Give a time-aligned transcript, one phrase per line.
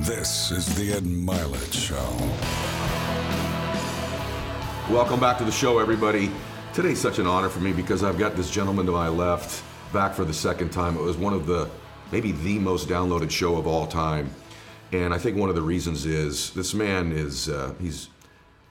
[0.00, 1.96] This is the Ed Mylett Show.
[4.94, 6.30] Welcome back to the show, everybody.
[6.74, 9.64] Today's such an honor for me because I've got this gentleman to my left
[9.94, 10.98] back for the second time.
[10.98, 11.70] It was one of the,
[12.12, 14.28] maybe the most downloaded show of all time.
[14.92, 18.10] And I think one of the reasons is this man is, uh, he's,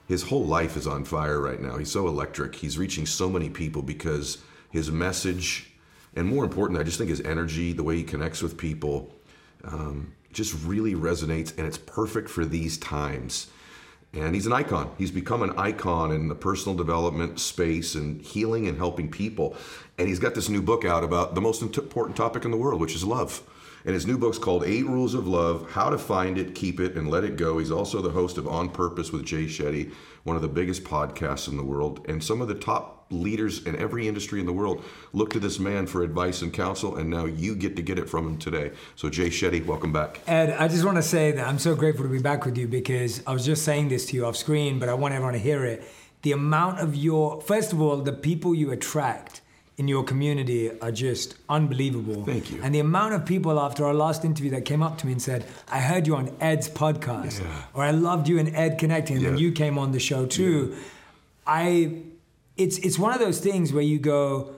[0.06, 1.76] his whole life is on fire right now.
[1.76, 2.54] He's so electric.
[2.54, 4.38] He's reaching so many people because
[4.70, 5.72] his message,
[6.14, 9.12] and more important, I just think his energy, the way he connects with people,
[9.64, 13.48] um, just really resonates and it's perfect for these times.
[14.12, 14.92] And he's an icon.
[14.98, 19.56] He's become an icon in the personal development space and healing and helping people.
[19.98, 22.80] And he's got this new book out about the most important topic in the world,
[22.80, 23.42] which is love.
[23.84, 26.96] And his new book's called Eight Rules of Love How to Find It, Keep It,
[26.96, 27.58] and Let It Go.
[27.58, 29.92] He's also the host of On Purpose with Jay Shetty,
[30.24, 32.04] one of the biggest podcasts in the world.
[32.08, 35.58] And some of the top leaders in every industry in the world look to this
[35.58, 36.96] man for advice and counsel.
[36.96, 38.72] And now you get to get it from him today.
[38.96, 40.20] So, Jay Shetty, welcome back.
[40.26, 42.66] Ed, I just want to say that I'm so grateful to be back with you
[42.66, 45.38] because I was just saying this to you off screen, but I want everyone to
[45.38, 45.84] hear it.
[46.22, 49.40] The amount of your, first of all, the people you attract
[49.78, 52.24] in your community are just unbelievable.
[52.24, 52.60] Thank you.
[52.62, 55.20] And the amount of people after our last interview that came up to me and
[55.22, 57.62] said, I heard you on Ed's podcast, Yeah.
[57.74, 60.74] or I loved you and Ed connecting, and then you came on the show too.
[61.46, 61.98] I,
[62.56, 64.50] it's it's one of those things where you go,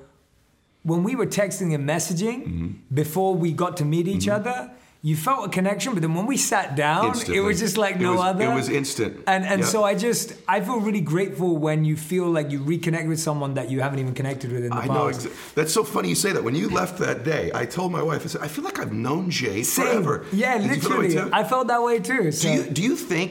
[0.82, 2.94] when we were texting and messaging Mm-hmm.
[2.94, 4.70] before we got to meet each other,
[5.02, 8.00] you felt a connection, but then when we sat down, it was just like It
[8.00, 8.44] no was- other.
[8.50, 9.12] it was instant.
[9.26, 9.66] And and Yeah.
[9.66, 13.54] so I just I feel really grateful when you feel like you reconnect with someone
[13.54, 14.92] that you haven't even connected with in the I past.
[14.96, 15.06] know.
[15.06, 16.42] Exa- that's so funny you say that.
[16.42, 18.92] When you left that day, I told my wife, I said, I feel like I've
[19.06, 19.86] known Jay Same.
[19.86, 20.24] forever.
[20.32, 21.30] Yeah, Did you feel literally.
[21.40, 22.32] I felt that way too.
[22.32, 23.28] So Do you, do you think,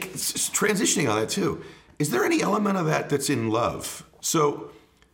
[0.62, 1.62] transitioning on that too,
[1.98, 4.04] is there any element of that that's in love?
[4.20, 4.70] So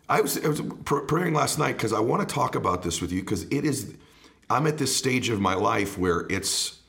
[0.09, 3.13] I was, I was preparing last night because I want to talk about this with
[3.13, 3.95] you because it is,
[4.51, 6.81] I'm at this stage of my life where it's,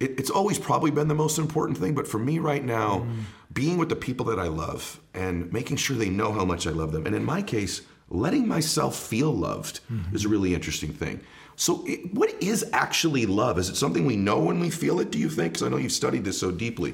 [0.00, 3.22] it, it's always probably been the most important thing, but for me right now, mm.
[3.52, 6.70] being with the people that I love and making sure they know how much I
[6.70, 10.14] love them, and in my case, letting myself feel loved mm-hmm.
[10.14, 11.20] is a really interesting thing.
[11.56, 13.58] So, it, what is actually love?
[13.58, 15.10] Is it something we know when we feel it?
[15.10, 15.54] Do you think?
[15.54, 16.92] Because I know you've studied this so deeply.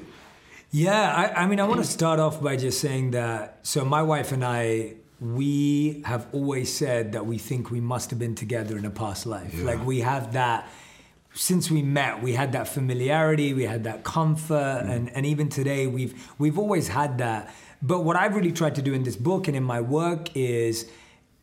[0.75, 3.59] Yeah, I, I mean, I want to start off by just saying that.
[3.61, 8.17] So, my wife and I, we have always said that we think we must have
[8.17, 9.53] been together in a past life.
[9.53, 9.65] Yeah.
[9.65, 10.67] Like, we have that,
[11.35, 14.89] since we met, we had that familiarity, we had that comfort, mm.
[14.89, 17.53] and, and even today, we've, we've always had that.
[17.83, 20.89] But what I've really tried to do in this book and in my work is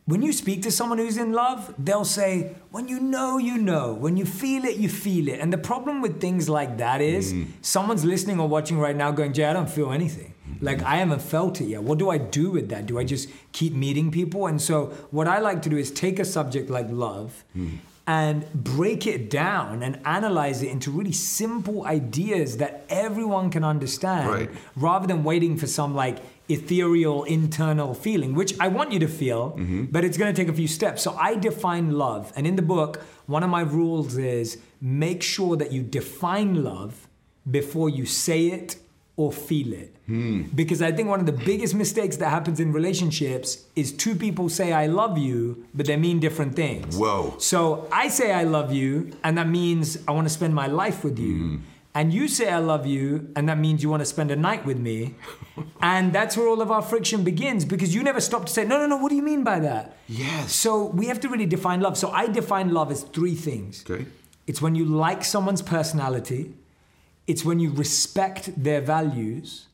[0.05, 3.93] when you speak to someone who's in love, they'll say, when you know, you know.
[3.93, 5.39] When you feel it, you feel it.
[5.39, 7.47] And the problem with things like that is mm.
[7.61, 10.33] someone's listening or watching right now going, Jay, I don't feel anything.
[10.59, 11.83] Like, I haven't felt it yet.
[11.83, 12.85] What do I do with that?
[12.85, 14.47] Do I just keep meeting people?
[14.47, 17.77] And so, what I like to do is take a subject like love mm.
[18.07, 24.29] And break it down and analyze it into really simple ideas that everyone can understand
[24.29, 24.49] Right.
[24.75, 26.17] rather than waiting for some like
[26.49, 29.85] ethereal internal feeling, which I want you to feel, mm-hmm.
[29.85, 31.01] but it's going to take a few steps.
[31.01, 32.33] So I define love.
[32.35, 37.07] And in the book, one of my rules is make sure that you define love
[37.49, 38.77] before you say it
[39.21, 39.89] or feel it.
[40.61, 44.49] Because I think one of the biggest mistakes that happens in relationships is two people
[44.49, 45.39] say I love you,
[45.73, 46.97] but they mean different things.
[46.97, 47.35] Whoa.
[47.37, 48.89] So I say I love you,
[49.23, 51.35] and that means I want to spend my life with you.
[51.35, 51.57] Mm-hmm.
[51.93, 53.05] And you say I love you,
[53.37, 55.15] and that means you want to spend a night with me.
[55.93, 58.75] and that's where all of our friction begins because you never stop to say, no,
[58.79, 59.95] no, no, what do you mean by that?
[60.07, 60.53] Yes.
[60.53, 61.97] So we have to really define love.
[61.97, 64.05] So I define love as three things Okay.
[64.47, 66.53] it's when you like someone's personality,
[67.27, 69.67] it's when you respect their values,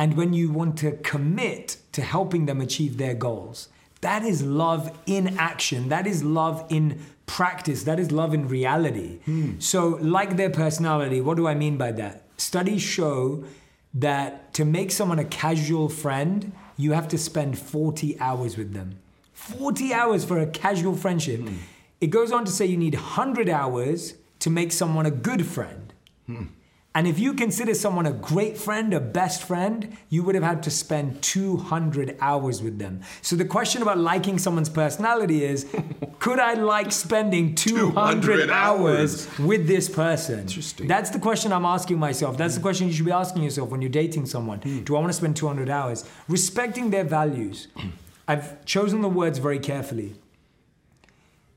[0.00, 3.68] and when you want to commit to helping them achieve their goals.
[4.00, 5.90] That is love in action.
[5.90, 7.84] That is love in practice.
[7.84, 9.18] That is love in reality.
[9.26, 9.58] Hmm.
[9.58, 12.24] So, like their personality, what do I mean by that?
[12.38, 13.44] Studies show
[13.92, 19.00] that to make someone a casual friend, you have to spend 40 hours with them.
[19.34, 21.40] 40 hours for a casual friendship.
[21.40, 21.56] Hmm.
[22.00, 25.92] It goes on to say you need 100 hours to make someone a good friend.
[26.26, 26.44] Hmm.
[26.92, 30.60] And if you consider someone a great friend, a best friend, you would have had
[30.64, 33.02] to spend 200 hours with them.
[33.22, 35.66] So the question about liking someone's personality is
[36.18, 37.92] could I like spending 200,
[38.22, 39.38] 200 hours hours.
[39.38, 40.40] with this person?
[40.40, 40.88] Interesting.
[40.88, 42.36] That's the question I'm asking myself.
[42.36, 42.64] That's the hmm.
[42.64, 44.58] question you should be asking yourself when you're dating someone.
[44.58, 44.80] Hmm.
[44.80, 46.04] Do I want to spend 200 hours?
[46.26, 47.68] Respecting their values.
[48.26, 50.14] I've chosen the words very carefully.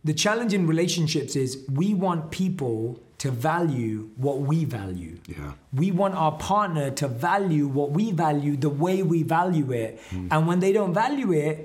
[0.03, 5.17] The challenge in relationships is we want people to value what we value.
[5.27, 5.53] Yeah.
[5.73, 10.01] We want our partner to value what we value the way we value it.
[10.09, 10.27] Hmm.
[10.29, 11.55] And when they don't value it,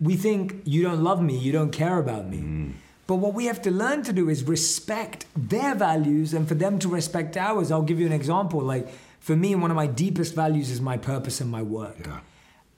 [0.00, 2.38] we think, you don't love me, you don't care about me.
[2.38, 2.70] Hmm.
[3.06, 6.80] But what we have to learn to do is respect their values and for them
[6.80, 7.70] to respect ours.
[7.70, 8.60] I'll give you an example.
[8.60, 8.88] Like,
[9.20, 11.98] for me, one of my deepest values is my purpose and my work.
[12.00, 12.20] Yeah.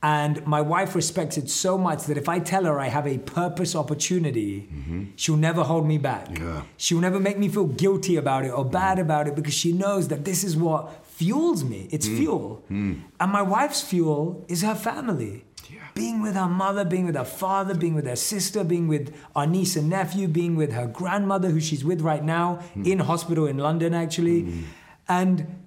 [0.02, 3.18] And my wife respects it so much that if I tell her I have a
[3.18, 5.04] purpose opportunity, mm-hmm.
[5.16, 6.38] she'll never hold me back.
[6.38, 6.62] Yeah.
[6.76, 8.70] She'll never make me feel guilty about it or mm.
[8.70, 11.88] bad about it because she knows that this is what fuels me.
[11.90, 12.16] It's mm.
[12.18, 12.64] fuel.
[12.70, 13.02] Mm.
[13.18, 15.44] And my wife's fuel is her family.
[15.70, 15.78] Yeah.
[15.94, 19.46] Being with her mother, being with her father, being with her sister, being with our
[19.46, 23.56] niece and nephew, being with her grandmother, who she's with right now in hospital in
[23.56, 24.64] London, actually.
[25.08, 25.65] And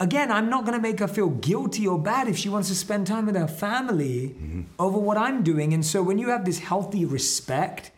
[0.00, 2.74] again, I'm not going to make her feel guilty or bad if she wants to
[2.74, 4.62] spend time with her family mm-hmm.
[4.78, 5.72] over what I'm doing.
[5.72, 7.90] And so when you have this healthy respect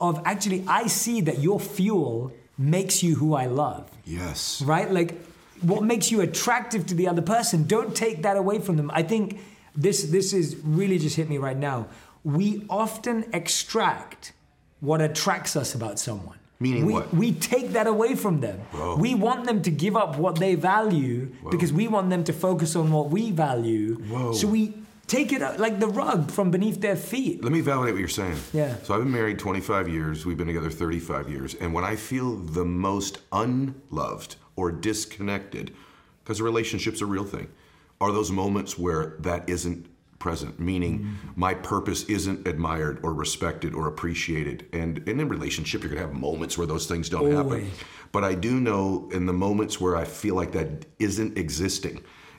[0.00, 4.62] of actually, I see that your fuel makes you who I love, Yes.
[4.62, 4.90] right?
[4.90, 5.24] Like
[5.62, 8.90] what makes you attractive to the other person, don't take that away from them.
[8.92, 9.38] I think
[9.74, 11.86] this this is really just hit me right now.
[12.24, 14.32] We often extract
[14.80, 16.38] what attracts us about someone.
[16.62, 17.12] Meaning we, what?
[17.12, 18.60] We take that away from them.
[18.70, 18.96] Whoa.
[18.96, 22.76] We want them to give up what they value because we want them to focus
[22.76, 23.96] on what we value.
[23.96, 24.32] Whoa.
[24.32, 24.74] So we
[25.08, 27.42] take it uh, like the rug from beneath their feet.
[27.42, 28.38] Let me validate what you're saying.
[28.52, 28.76] Yeah.
[28.84, 30.24] So I've been married 25 years.
[30.24, 31.54] We've been together 35 years.
[31.54, 35.74] And when I feel the most unloved or disconnected,
[36.22, 37.48] because a relationship's a real thing,
[38.00, 39.86] are those moments where that isn't
[40.26, 41.40] present, meaning Mm-hmm.
[41.46, 44.58] my purpose isn't admired or respected or appreciated.
[44.80, 47.70] And, and in a relationship, you're gonna have moments where those things don't happen.
[48.16, 48.82] But I do know
[49.16, 50.68] in the moments where I feel like that
[51.08, 51.96] isn't existing,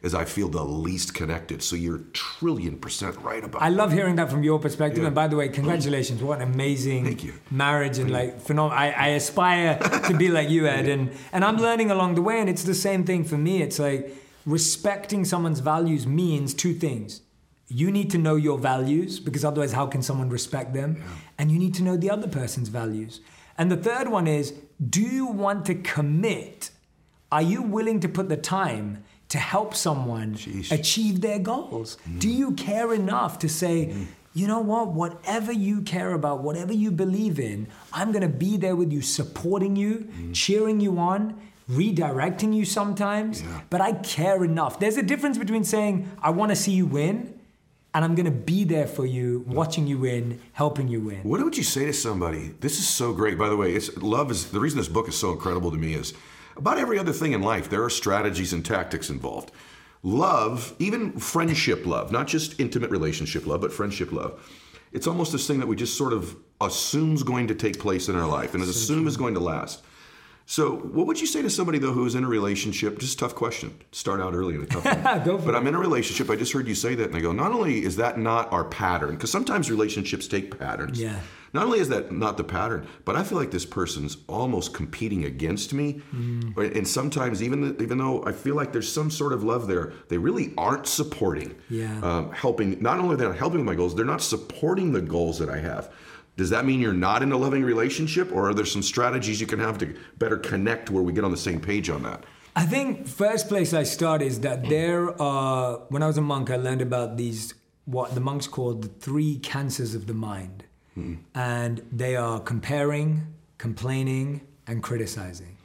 [0.08, 1.60] is I feel the least connected.
[1.70, 5.02] So you're trillion percent right about I love hearing that from your perspective.
[5.04, 5.08] Yeah.
[5.12, 6.18] And by the way, congratulations!
[6.28, 7.34] What an amazing Thank you.
[7.66, 8.78] marriage and like phenomenal.
[8.86, 9.72] I, I aspire
[10.10, 11.04] to be like you, Ed, and
[11.34, 12.38] and I'm learning along the way.
[12.42, 13.56] And it's the same thing for me.
[13.66, 14.02] It's like
[14.46, 17.22] respecting someone's values means two things.
[17.68, 21.02] You need to know your values because otherwise, how can someone respect them?
[21.38, 23.22] And you need to know the other person's values.
[23.58, 24.54] And the third one is:
[24.90, 26.72] Do you want to commit?
[27.32, 30.38] Are you willing to put the time to help someone
[30.70, 31.98] achieve their goals?
[32.08, 32.20] Mm.
[32.20, 34.06] Do you care enough to say, mm.
[34.36, 38.58] you know what, whatever you care about, whatever you believe in, I'm going to be
[38.58, 40.36] there with you, supporting you, mm.
[40.36, 43.62] cheering you on, redirecting you sometimes, Yeah.
[43.72, 44.80] but I care enough.
[44.80, 47.34] There's a difference between saying, I want to see you win.
[47.96, 51.20] And I'm gonna be there for you, watching you win, helping you win.
[51.24, 52.56] What would you say to somebody?
[52.60, 53.38] This is so great.
[53.38, 55.94] By the way, it's love is the reason this book is so incredible to me
[55.94, 56.14] is
[56.58, 59.52] about every other thing in life, there are strategies and tactics involved.
[60.04, 64.42] Love, even friendship love, not just intimate relationship love, but friendship love.
[64.92, 68.16] It's almost this thing that we just sort of assume's going to take place in
[68.16, 69.84] our life and assume is going to last.
[70.46, 73.00] So, what would you say to somebody though who's in a relationship?
[73.00, 73.80] Just a tough question.
[73.92, 75.24] Start out early in a tough one.
[75.24, 75.58] Go for but it.
[75.58, 76.30] I'm in a relationship.
[76.30, 77.32] I just heard you say that, and I go.
[77.32, 81.00] Not only is that not our pattern, because sometimes relationships take patterns.
[81.00, 81.20] Yeah.
[81.54, 85.24] Not only is that not the pattern, but I feel like this person's almost competing
[85.26, 86.02] against me.
[86.14, 86.76] Mm.
[86.76, 90.18] And sometimes, even even though I feel like there's some sort of love there, they
[90.18, 91.56] really aren't supporting.
[91.70, 92.02] Yeah.
[92.02, 92.82] Um, helping.
[92.82, 95.60] Not only they're not helping with my goals, they're not supporting the goals that I
[95.60, 95.94] have.
[96.36, 99.48] Does that mean you're not in a loving relationship, or are there some strategies you
[99.48, 102.24] can have to better connect where we get on the same page on that?
[102.56, 106.50] I think first place I start is that there are when I was a monk
[106.50, 107.54] I learned about these
[107.86, 110.64] what the monks called the three cancers of the mind.
[111.34, 115.58] And they are comparing, complaining, and criticizing.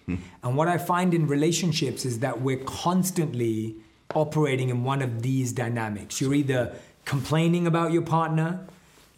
[0.42, 3.76] And what I find in relationships is that we're constantly
[4.14, 6.18] operating in one of these dynamics.
[6.18, 8.66] You're either complaining about your partner,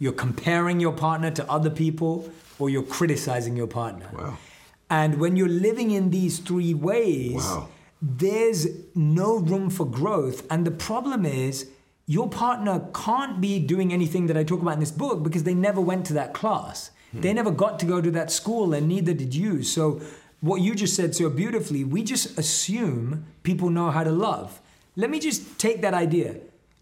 [0.01, 2.27] you're comparing your partner to other people,
[2.57, 4.09] or you're criticizing your partner.
[4.17, 4.37] Wow.
[4.89, 7.67] And when you're living in these three ways, Wow.
[8.01, 10.39] there's no room for growth.
[10.49, 11.67] And the problem is,
[12.07, 15.53] your partner can't be doing anything that I talk about in this book because they
[15.53, 16.89] never went to that class.
[17.11, 17.21] Hmm.
[17.21, 19.61] They never got to go to that school, and neither did you.
[19.61, 20.01] So,
[20.39, 24.59] what you just said so beautifully, we just assume people know how to love.
[24.95, 26.37] Let me just take that idea.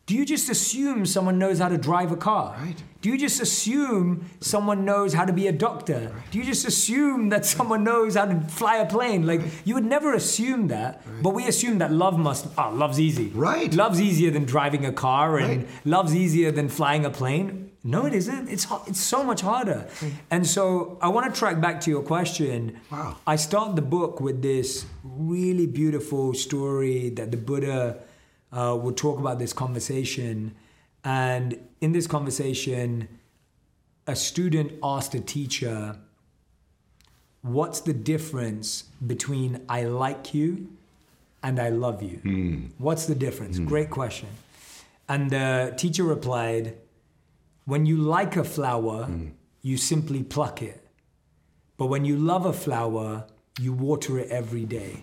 [0.05, 2.55] Do you just assume someone knows how to drive a car?
[2.65, 2.81] Right.
[3.01, 6.11] Do you just assume someone knows how to be a doctor?
[6.31, 9.25] Do you just assume that someone knows how to fly a plane?
[9.25, 12.47] Like you would never assume that, but we assume that love must.
[12.57, 13.27] Oh, love's easy.
[13.33, 13.73] Right.
[13.73, 15.67] Love's easier than driving a car, and Right.
[15.85, 17.71] love's easier than flying a plane.
[17.85, 18.49] No, it isn't.
[18.49, 19.87] It's it's so much harder.
[20.29, 22.81] And so I want to track back to your question.
[22.91, 23.15] Wow.
[23.25, 27.99] I start the book with this really beautiful story that the Buddha
[28.51, 30.55] uh, would talk about this conversation.
[31.03, 33.07] And in this conversation,
[34.07, 35.97] a student asked a teacher,
[37.41, 40.67] What's the difference between I like you
[41.41, 42.17] and I love you?
[42.17, 42.65] Hmm.
[42.77, 43.57] What's the difference?
[43.57, 43.65] Hmm.
[43.65, 44.29] Great question.
[45.07, 46.75] And the teacher replied,
[47.65, 49.27] When you like a flower, hmm.
[49.61, 50.83] you simply pluck it.
[51.77, 53.25] But when you love a flower,
[53.57, 54.97] you water it every day.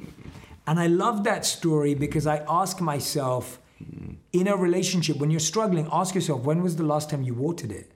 [0.67, 3.59] And I love that story because I ask myself,
[4.33, 7.73] in a relationship, when you're struggling, ask yourself, when was the last time you watered
[7.73, 7.91] it?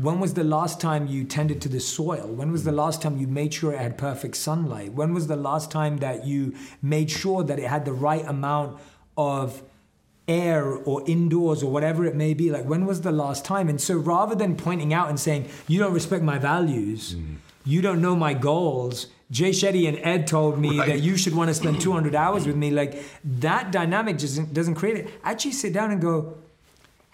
[0.00, 2.28] When was the last time you tended to the soil?
[2.28, 2.76] When was the mm.
[2.76, 4.92] last time you made sure it had perfect sunlight?
[4.92, 8.78] When was the last time that you made sure that it had the right amount
[9.16, 9.62] of
[10.28, 12.50] air or indoors or whatever it may be?
[12.50, 13.68] Like, when was the last time?
[13.68, 17.36] And so rather than pointing out and saying, you don't respect my values, mm.
[17.72, 18.94] You don't know my goals,
[19.30, 20.88] Jay Shetty and Ed told me Right.
[20.90, 22.92] that you should want to spend 200 hours with me, like,
[23.46, 25.04] that dynamic just doesn't create it.
[25.30, 26.14] Actually, sit down and go,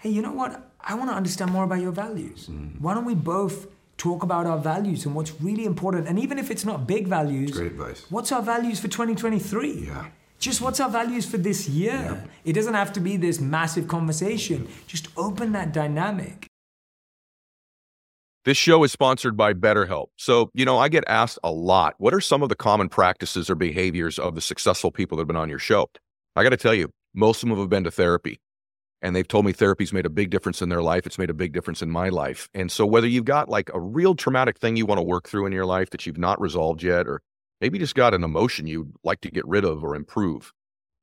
[0.01, 0.51] hey, you know what?
[0.91, 2.47] I want to understand more about your values.
[2.49, 2.79] Mm.
[2.79, 6.07] Why don't we both talk about our values and what's really important?
[6.07, 8.05] And even if it's not big values, Great advice.
[8.09, 9.87] what's our values for 2023?
[9.87, 10.05] Yeah.
[10.37, 11.93] Just what's our values for this year?
[11.93, 12.17] Yeah.
[12.49, 14.67] It doesn't have to be this massive conversation.
[14.87, 16.47] Just open that dynamic.
[18.45, 20.09] This show is sponsored by BetterHelp.
[20.17, 23.49] So, you know, I get asked a lot, what are some of the common practices
[23.49, 25.87] or behaviors of the successful people that have been on your show?
[26.35, 28.39] I got to tell you, most of them have been to therapy.
[29.01, 31.07] And they've told me therapy's made a big difference in their life.
[31.07, 32.47] It's made a big difference in my life.
[32.53, 35.47] And so, whether you've got like a real traumatic thing you want to work through
[35.47, 37.23] in your life that you've not resolved yet, or
[37.61, 40.53] maybe just got an emotion you'd like to get rid of or improve,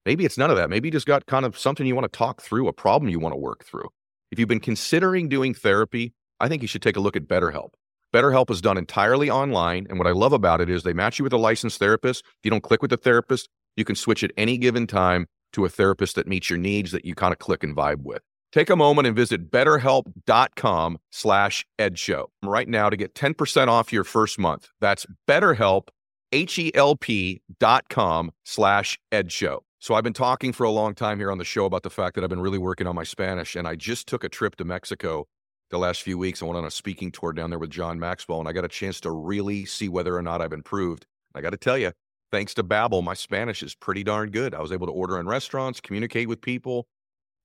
[0.06, 0.70] maybe it's none of that.
[0.70, 3.18] Maybe you just got kind of something you want to talk through, a problem you
[3.18, 3.88] want to work through.
[4.30, 7.70] If you've been considering doing therapy, I think you should take a look at BetterHelp.
[8.12, 9.86] BetterHelp is done entirely online.
[9.88, 12.24] And what I love about it is they match you with a licensed therapist.
[12.26, 15.64] If you don't click with the therapist, you can switch at any given time to
[15.64, 18.20] a therapist that meets your needs that you kind of click and vibe with.
[18.50, 24.04] Take a moment and visit betterhelp.com slash edshow right now to get 10% off your
[24.04, 24.68] first month.
[24.80, 25.88] That's betterhelp,
[26.32, 29.60] H-E-L-P dot com slash edshow.
[29.78, 32.14] So I've been talking for a long time here on the show about the fact
[32.14, 34.64] that I've been really working on my Spanish and I just took a trip to
[34.64, 35.26] Mexico
[35.72, 36.42] the last few weeks.
[36.42, 38.68] I went on a speaking tour down there with John Maxwell, and I got a
[38.68, 41.06] chance to really see whether or not I've improved.
[41.34, 41.92] I got to tell you,
[42.30, 44.54] thanks to Babbel, my Spanish is pretty darn good.
[44.54, 46.86] I was able to order in restaurants, communicate with people,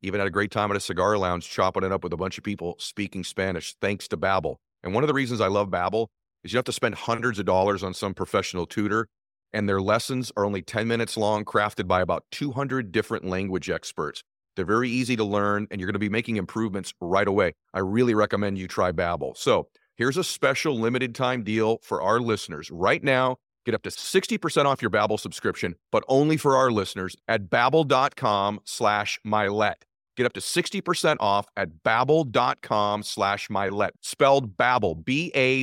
[0.02, 2.38] even had a great time at a cigar lounge, chopping it up with a bunch
[2.38, 4.58] of people speaking Spanish, thanks to Babbel.
[4.84, 6.08] And one of the reasons I love Babbel
[6.44, 9.08] is you have to spend hundreds of dollars on some professional tutor,
[9.54, 14.22] and their lessons are only 10 minutes long, crafted by about 200 different language experts.
[14.58, 17.54] They're very easy to learn, and you're going to be making improvements right away.
[17.74, 19.38] I really recommend you try Babbel.
[19.38, 22.72] So here's a special limited time deal for our listeners.
[22.72, 27.16] Right now, get up to 60% off your Babbel subscription, but only for our listeners
[27.28, 29.84] at babbel.com slash mylett.
[30.18, 33.92] Get up to 60% off at babbel.com slash mylett.
[34.02, 35.62] Spelled Babbel, B-A-B-B-E-L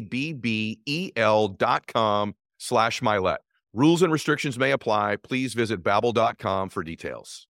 [1.49, 3.39] dot com slash mylett.
[3.73, 5.17] Rules and restrictions may apply.
[5.17, 7.49] Please visit babbel.com for details.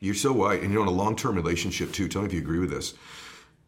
[0.00, 0.60] You're so right.
[0.60, 2.70] And you know, in a long term relationship, too, tell me if you agree with
[2.70, 2.94] this.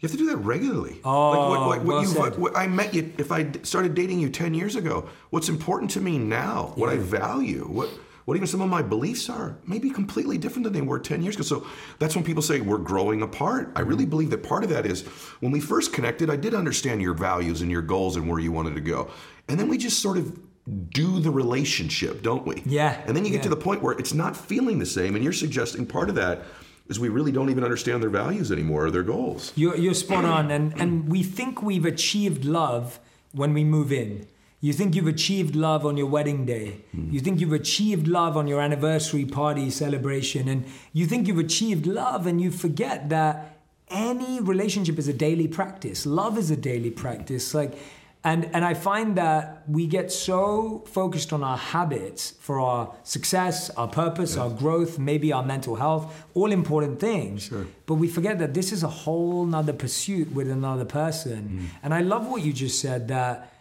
[0.00, 0.98] You have to do that regularly.
[1.04, 2.38] Oh, well you, said.
[2.38, 6.00] what I met you, if I started dating you 10 years ago, what's important to
[6.00, 7.90] me now, what I value, what,
[8.24, 11.22] what even some of my beliefs are, may be completely different than they were 10
[11.22, 11.42] years ago.
[11.42, 11.66] So
[11.98, 13.72] that's when people say we're growing apart.
[13.76, 14.10] I really mm-hmm.
[14.10, 15.06] believe that part of that is
[15.40, 18.52] when we first connected, I did understand your values and your goals and where you
[18.52, 19.10] wanted to go.
[19.48, 20.38] And then we just sort of
[20.70, 22.62] do the relationship, don't we?
[22.64, 23.42] Yeah, And then you get yeah.
[23.44, 25.14] to the point where it's not feeling the same.
[25.14, 26.42] And you're suggesting part of that
[26.88, 29.52] is we really don't even understand their values anymore or their goals.
[29.54, 30.50] You're, you're spot on.
[30.50, 32.98] And, and we think we've achieved love
[33.32, 34.26] when we move in.
[34.60, 36.82] You think you've achieved love on your wedding day.
[36.92, 37.10] Hmm.
[37.10, 40.48] You think you've achieved love on your anniversary party celebration.
[40.48, 43.56] And you think you've achieved love, and you forget that
[43.88, 46.04] any relationship is a daily practice.
[46.04, 47.54] Love is a daily practice.
[47.54, 47.78] Like,
[48.22, 53.70] and, and I find that we get so focused on our habits for our success,
[53.70, 57.44] our purpose, our growth, maybe our mental health, all important things.
[57.44, 57.66] Sure.
[57.86, 61.40] But we forget that this is a whole nother pursuit with another person.
[61.72, 61.78] Mm.
[61.82, 63.52] And I love what you just said that,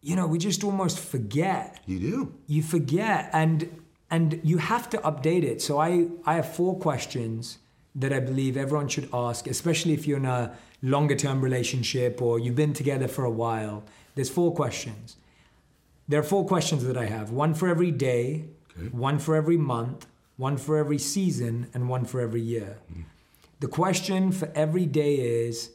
[0.00, 2.34] you know, we just almost forget You do.
[2.46, 3.68] you forget and
[4.10, 7.58] and you have to update it so i i have four questions
[7.94, 12.38] that I believe everyone should ask, especially if you're in a longer term relationship or
[12.38, 13.84] you've been together for a while.
[14.14, 15.16] There's four questions.
[16.08, 18.44] There are four questions that I have one for every day,
[18.90, 22.78] one for every month, one for every season, and one for every year.
[22.90, 23.02] Mm-hmm.
[23.60, 25.70] The question for every day is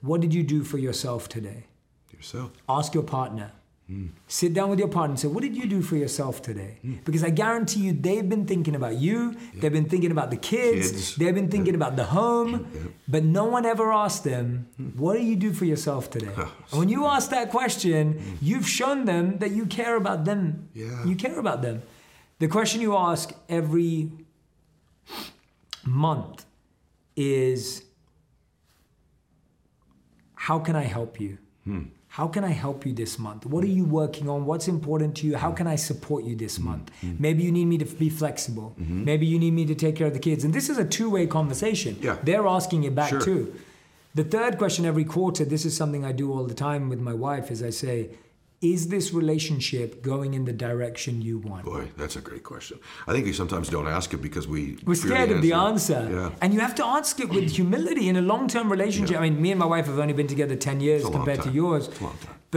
[0.00, 1.66] what did you do for yourself today?
[2.10, 2.50] Yourself.
[2.68, 3.52] Ask your partner.
[4.28, 6.78] Sit down with your partner and say, What did you do for yourself today?
[6.80, 6.94] Hmm.
[7.04, 10.90] Because I guarantee you, they've been thinking about you, they've been thinking about the kids,
[10.90, 11.16] Kids.
[11.16, 14.88] they've been thinking about the home, but no one ever asked them, hmm.
[14.96, 16.32] What do you do for yourself today?
[16.70, 18.36] And when you ask that question, hmm.
[18.40, 20.70] you've shown them that you care about them.
[20.72, 21.04] Yeah.
[21.04, 21.82] You care about them.
[22.38, 24.10] The question you ask every
[25.84, 26.46] month
[27.16, 27.84] is,
[30.34, 31.36] How can I help you?
[32.14, 33.44] How can I help you this month?
[33.44, 34.46] What are you working on?
[34.46, 35.36] What's important to you?
[35.36, 36.68] How can I support you this mm-hmm.
[36.68, 36.92] month?
[37.18, 38.76] Maybe you need me to be flexible.
[38.80, 39.04] Mm-hmm.
[39.04, 40.44] Maybe you need me to take care of the kids.
[40.44, 41.98] And this is a two way conversation.
[42.00, 42.18] Yeah.
[42.22, 43.20] They're asking it back Sure.
[43.20, 43.54] too.
[44.14, 47.12] The third question every quarter, this is something I do all the time with my
[47.12, 48.10] wife, is I say,
[48.64, 51.64] is this relationship going in the direction you want?
[51.66, 52.78] Boy, that's a great question.
[53.06, 56.08] I think we sometimes don't ask it because we We're scared of the answer.
[56.10, 56.30] Yeah.
[56.40, 59.14] And you have to ask it with humility in a long term relationship.
[59.14, 59.20] Yeah.
[59.20, 61.24] I mean, me and my wife have only been together 10 years It's a long
[61.24, 61.90] compared to yours.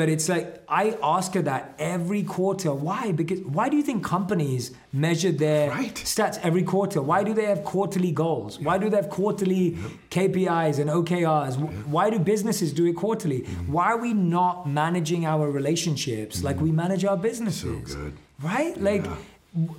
[0.05, 0.47] It's a long time.
[0.47, 2.73] But it's like, I ask her that every quarter.
[2.73, 3.11] Why?
[3.11, 5.95] Because why do you think companies measure their Right.
[5.95, 7.01] stats every quarter?
[7.01, 8.59] Why do they have quarterly goals?
[8.59, 9.77] Why do they have quarterly
[10.09, 11.55] KPIs and OKRs?
[11.85, 13.41] Why do businesses do it quarterly?
[13.41, 13.73] Mm-hmm.
[13.73, 17.91] Why are we not managing our relationships like we manage our businesses?
[17.91, 18.13] So good.
[18.41, 18.79] Right?
[18.79, 19.05] Like,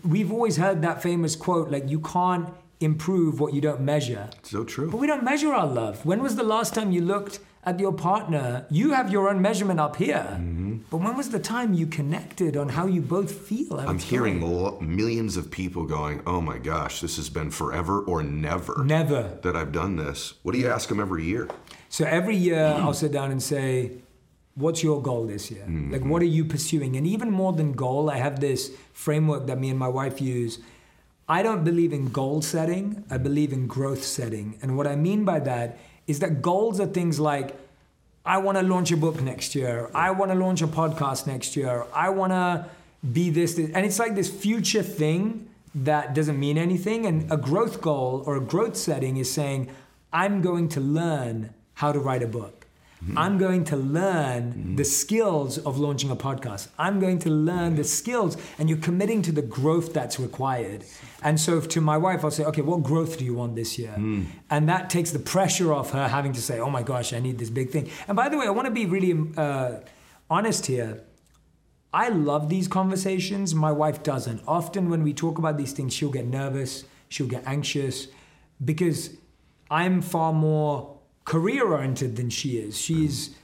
[0.04, 2.48] we've always heard that famous quote, like, you can't
[2.80, 4.28] improve what you don't measure.
[4.42, 4.90] So true.
[4.90, 6.04] But we don't measure our love.
[6.06, 8.66] When was the last time you looked at your partner?
[8.70, 10.26] You have your own measurement up here.
[10.30, 10.76] Mm-hmm.
[10.90, 13.78] But when was the time you connected on how you both feel?
[13.78, 18.22] I'm hearing lo- millions of people going, "Oh my gosh, this has been forever or
[18.22, 19.22] never Never.
[19.42, 21.48] that I've done this." What do you ask them every year?
[21.88, 23.68] So every year I'll sit down and say,
[24.54, 25.64] What's your goal this year?
[25.94, 26.96] Like, what are you pursuing?
[26.96, 30.58] And even more than goal, I have this framework that me and my wife use.
[31.28, 34.58] I don't believe in goal setting, I believe in growth setting.
[34.60, 37.54] And what I mean by that is that goals are things like,
[38.26, 39.88] I want to launch a book next year.
[39.94, 41.86] I want to launch a podcast next year.
[41.94, 42.66] I want to
[43.12, 43.70] be this, this.
[43.72, 47.06] And it's like this future thing that doesn't mean anything.
[47.06, 49.70] And a growth goal or a growth setting is saying,
[50.12, 52.57] I'm going to learn how to write a book.
[53.02, 53.18] Mm-hmm.
[53.18, 54.76] I'm going to learn mm-hmm.
[54.76, 56.68] the skills of launching a podcast.
[56.78, 60.84] I'm going to learn the skills, and you're committing to the growth that's required.
[61.22, 63.92] And so to my wife, I'll say, okay, what growth do you want this year?
[63.92, 64.24] Hmm.
[64.50, 67.38] And that takes the pressure off her having to say, oh my gosh, I need
[67.38, 67.88] this big thing.
[68.08, 69.76] And by the way, I want to be really uh,
[70.28, 71.04] honest here.
[71.92, 73.54] I love these conversations.
[73.54, 74.42] My wife doesn't.
[74.46, 78.08] Often when we talk about these things, she'll get nervous, she'll get anxious
[78.62, 79.16] because
[79.70, 80.97] I'm far more
[81.28, 82.76] career oriented than she is.
[82.86, 83.34] She's mm.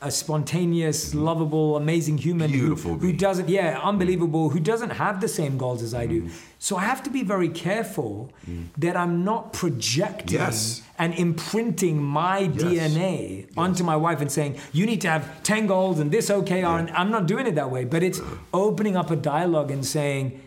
[0.00, 5.28] a spontaneous, lovable, amazing human who- Beautiful who, doesn't, yeah, unbelievable, who doesn't have the
[5.28, 6.22] same goals as I do.
[6.22, 6.30] Mm.
[6.58, 8.68] So I have to be very careful mm.
[8.78, 10.80] that I'm not projecting Yes.
[10.98, 16.00] and imprinting my DNA onto my wife and saying, you need to have 10 goals
[16.00, 16.78] and this OKR.
[16.80, 18.24] And I'm not doing it that way, but it's uh.
[18.54, 20.40] opening up a dialogue and saying,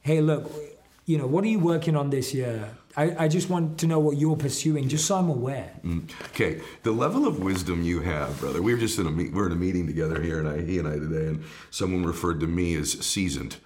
[0.00, 0.50] hey, look,
[1.06, 2.70] you know, what are you working on this year?
[2.96, 5.72] I, I just want to know what you're pursuing, just so I'm aware.
[6.26, 8.62] Okay, the level of wisdom you have, brother.
[8.62, 10.78] We were just in a meet, we're in a meeting together here, and I, he
[10.78, 13.56] and I today, and someone referred to me as seasoned.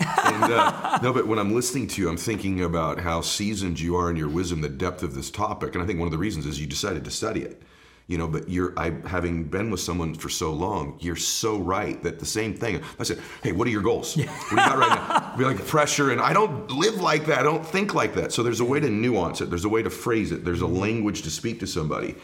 [0.00, 3.96] and, uh, no, but when I'm listening to you, I'm thinking about how seasoned you
[3.96, 6.18] are in your wisdom, the depth of this topic, and I think one of the
[6.18, 7.62] reasons is you decided to study it.
[8.06, 12.02] You know, but you're I having been with someone for so long, you're so right
[12.02, 12.82] that the same thing.
[12.98, 14.14] I said, "Hey, what are your goals?
[14.14, 17.38] What do you got right now?" Be like pressure, and I don't live like that.
[17.38, 18.32] I don't think like that.
[18.32, 19.48] So there's a way to nuance it.
[19.48, 20.44] There's a way to phrase it.
[20.44, 22.14] There's a language to speak to somebody.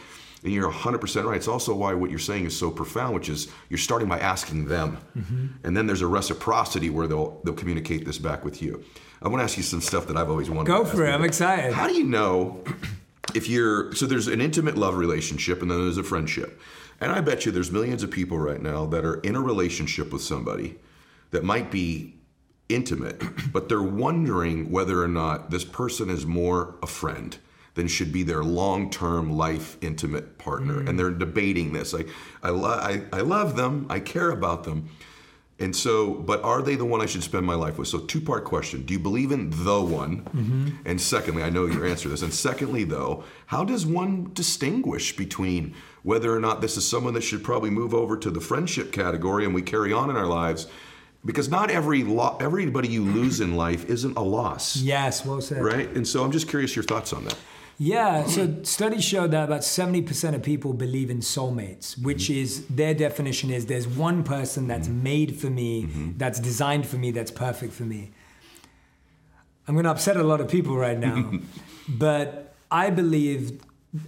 [0.43, 1.37] And you're 100% right.
[1.37, 4.65] It's also why what you're saying is so profound, which is you're starting by asking
[4.65, 4.97] them.
[5.15, 5.47] Mm-hmm.
[5.63, 8.83] And then there's a reciprocity where they'll they'll communicate this back with you.
[9.21, 11.11] I want to ask you some stuff that I've always wanted Go for it.
[11.11, 11.73] I'm excited.
[11.73, 12.63] How do you know
[13.35, 16.59] if you're so there's an intimate love relationship and then there's a friendship.
[16.99, 20.13] And I bet you there's millions of people right now that are in a relationship
[20.13, 20.77] with somebody
[21.31, 22.15] that might be
[22.69, 27.37] intimate, but they're wondering whether or not this person is more a friend
[27.73, 30.75] than should be their long-term life intimate partner.
[30.75, 30.89] Mm.
[30.89, 31.93] And they're debating this.
[31.93, 32.09] Like,
[32.43, 34.89] I, lo- I, I love them, I care about them.
[35.61, 37.87] And so, but are they the one I should spend my life with?
[37.87, 40.21] So, two part question Do you believe in the one?
[40.23, 40.69] Mm-hmm.
[40.85, 42.23] And secondly, I know your answer to this.
[42.23, 47.21] And secondly, though, how does one distinguish between whether or not this is someone that
[47.21, 50.67] should probably move over to the friendship category and we carry on in our lives?
[51.23, 55.63] because not every lo- everybody you lose in life isn't a loss, Yes, well said.
[55.63, 55.87] right?
[55.95, 57.37] And so I'm just curious your thoughts on that.
[57.83, 62.41] Yeah, so studies show that about 70% of people believe in soulmates, which mm-hmm.
[62.41, 65.01] is their definition is there's one person that's mm-hmm.
[65.01, 66.11] made for me, mm-hmm.
[66.15, 68.11] that's designed for me, that's perfect for me.
[69.67, 71.31] I'm going to upset a lot of people right now,
[71.89, 73.59] but I believe,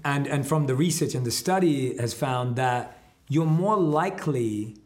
[0.05, 4.77] and, and from the research and the study has found that you're more likely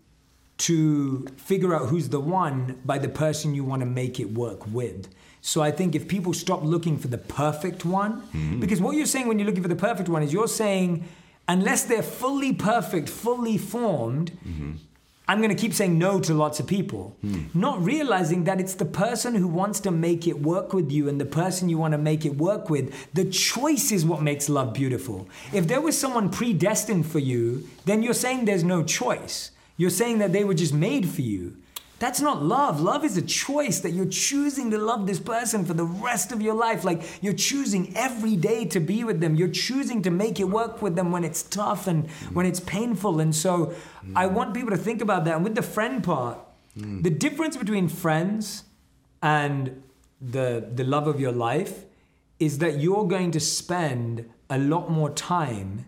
[0.60, 4.66] to figure out who's the one by the person you want to make it work
[4.66, 5.10] with.
[5.48, 8.60] So I think if people stop looking for the perfect one, mm-hmm.
[8.60, 11.06] because what you're saying when you're looking for the perfect one is you're saying,
[11.48, 14.72] unless they're fully perfect, fully formed, mm-hmm.
[15.26, 17.46] I'm going to keep saying no to lots of people, hmm.
[17.54, 21.20] not realizing that it's the person who wants to make it work with you and
[21.20, 23.14] the person you want to make it work with.
[23.14, 25.28] The choice is what makes love beautiful.
[25.52, 29.52] If there was someone predestined for you, then you're saying there's no choice.
[29.76, 31.58] You're saying that they were just made for you.
[32.00, 32.80] That's not love.
[32.80, 36.42] Love is a choice that you're choosing to love this person for the rest of
[36.42, 36.84] your life.
[36.84, 39.36] Like you're choosing every day to be with them.
[39.36, 43.20] You're choosing to make it work with them when it's tough and when it's painful.
[43.20, 43.74] And so
[44.16, 45.36] I want people to think about that.
[45.36, 46.38] And with the friend part,
[46.78, 47.02] hmm.
[47.02, 48.64] the difference between friends
[49.24, 49.82] and
[50.22, 51.86] the, the love of your life
[52.40, 55.86] is that you're going to spend a lot more time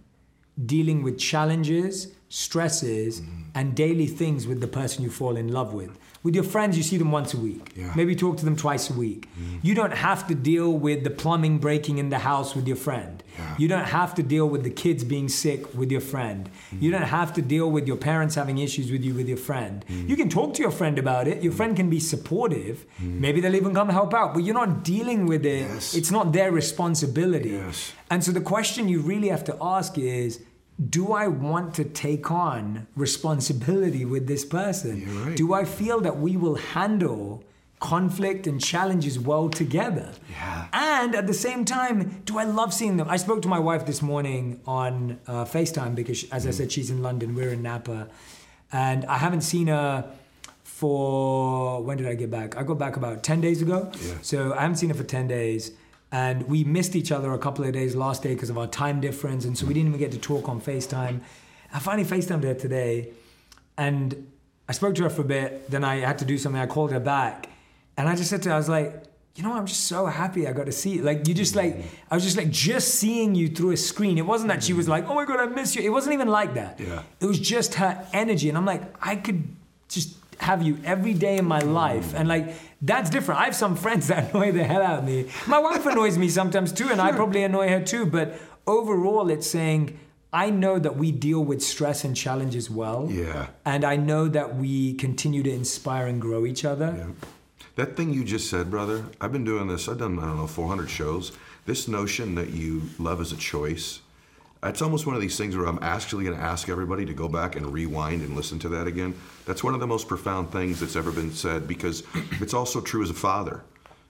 [0.66, 3.42] dealing with challenges, stresses, mm-hmm.
[3.56, 5.98] and daily things with the person you fall in love with.
[6.22, 7.72] With your friends, you see them once a week.
[7.76, 7.94] Yeah.
[7.96, 9.30] Maybe talk to them twice a week.
[9.34, 9.60] Mm-hmm.
[9.64, 13.24] You don't have to deal with the plumbing breaking in the house with your friend.
[13.38, 13.56] Yeah.
[13.58, 16.50] You don't have to deal with the kids being sick with your friend.
[16.72, 16.92] You mm-hmm.
[16.92, 19.86] don't have to deal with your parents having issues with you with your friend.
[19.88, 21.42] You can talk to your friend about it.
[21.42, 22.86] Your friend can be supportive.
[23.00, 25.62] Maybe they'll even come help out, but you're not dealing with it.
[25.70, 25.96] Yes.
[25.96, 27.52] It's not their responsibility.
[27.52, 27.94] Yes.
[28.12, 30.42] And so the question you really have to ask is
[30.88, 35.26] do I want to take on responsibility with this person?
[35.26, 35.36] Right.
[35.36, 37.44] Do I feel that we will handle
[37.80, 40.14] conflict and challenges well together?
[40.32, 40.68] Yeah.
[40.72, 43.10] And at the same time, do I love seeing them?
[43.10, 46.90] I spoke to my wife this morning on uh, FaceTime because, as I said, she's
[46.90, 48.08] in London, we're in Napa.
[48.72, 50.10] And I haven't seen her
[50.64, 52.56] for, when did I get back?
[52.56, 53.92] I got back about 10 days ago.
[54.02, 54.14] Yeah.
[54.22, 55.72] So I haven't seen her for 10 days.
[56.12, 59.00] And we missed each other a couple of days last day because of our time
[59.00, 59.46] difference.
[59.46, 61.22] And so we didn't even get to talk on FaceTime.
[61.74, 63.10] I finally FaceTimed her today.
[63.78, 64.32] And
[64.68, 65.70] I spoke to her for a bit.
[65.70, 66.60] Then I had to do something.
[66.60, 67.50] I called her back.
[67.96, 69.04] And I just said to her, I was like,
[69.36, 71.04] you know, I'm just so happy I got to see you.
[71.04, 71.78] Like, you just like,
[72.10, 74.18] I was just like, just seeing you through a screen.
[74.18, 75.82] It wasn't that she was like, oh my God, I miss you.
[75.82, 76.80] It wasn't even like that.
[76.80, 77.04] Yeah.
[77.22, 78.50] It was just her energy.
[78.50, 79.48] And I'm like, I could
[79.88, 82.14] just have you every day in my life.
[82.16, 83.42] And like, that's different.
[83.42, 85.30] I have some friends that annoy the hell out of me.
[85.48, 88.06] My wife annoys me sometimes too, and I probably annoy her too.
[88.06, 90.00] But overall, it's saying,
[90.32, 93.08] I know that we deal with stress and challenges well.
[93.10, 93.48] Yeah.
[93.66, 96.94] And I know that we continue to inspire and grow each other.
[96.98, 97.28] Yeah.
[97.76, 100.48] That thing you just said, brother, I've been doing this, I've done, I don't know,
[100.48, 101.32] 400 shows.
[101.66, 104.02] This notion that you love is a choice,
[104.64, 107.30] it's almost one of these things where I'm actually going to ask everybody to go
[107.30, 109.16] back and rewind and listen to that again.
[109.46, 112.04] That's one of the most profound things that's ever been said because
[112.42, 113.64] it's also true as a father.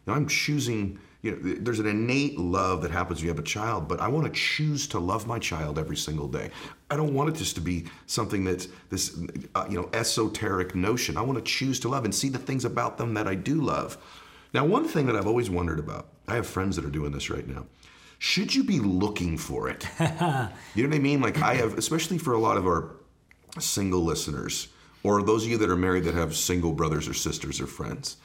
[0.07, 3.43] Now, I'm choosing, you know, there's an innate love that happens when you have a
[3.43, 6.49] child, but I want to choose to love my child every single day.
[6.89, 9.19] I don't want it just to be something that's this,
[9.53, 11.15] uh, you know, esoteric notion.
[11.15, 13.61] I want to choose to love and see the things about them that I do
[13.61, 13.99] love.
[14.51, 17.29] Now, one thing that I've always wondered about, I have friends that are doing this
[17.29, 17.65] right now.
[18.19, 19.87] Should you be looking for it?
[19.99, 21.21] you know what I mean?
[21.21, 22.91] Like I have, especially for a lot of our
[23.59, 24.67] single listeners,
[25.03, 28.17] or those of you that are married that have single brothers or sisters or friends,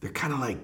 [0.00, 0.58] they're kind of like,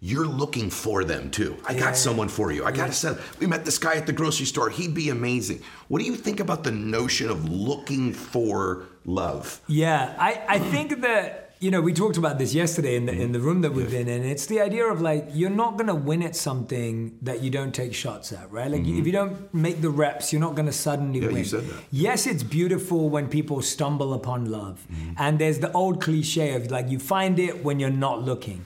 [0.00, 1.56] you're looking for them too.
[1.66, 2.64] I got someone for you.
[2.64, 3.18] I got to send.
[3.40, 4.68] We met this guy at the grocery store.
[4.68, 5.62] He'd be amazing.
[5.88, 9.60] What do you think about the notion of looking for love?
[9.66, 13.30] Yeah, I, I think that you know we talked about this yesterday in the in
[13.36, 14.20] the room that we've been in.
[14.34, 16.94] It's the idea of like you're not gonna win at something
[17.28, 18.70] that you don't take shots at, right?
[18.74, 21.44] Like if you don't make the reps, you're not gonna suddenly Yeah, you win.
[21.54, 21.80] said that.
[22.06, 25.12] Yes, it's beautiful when people stumble upon love, Mm-hmm.
[25.24, 28.60] and there's the old cliche of like you find it when you're not looking.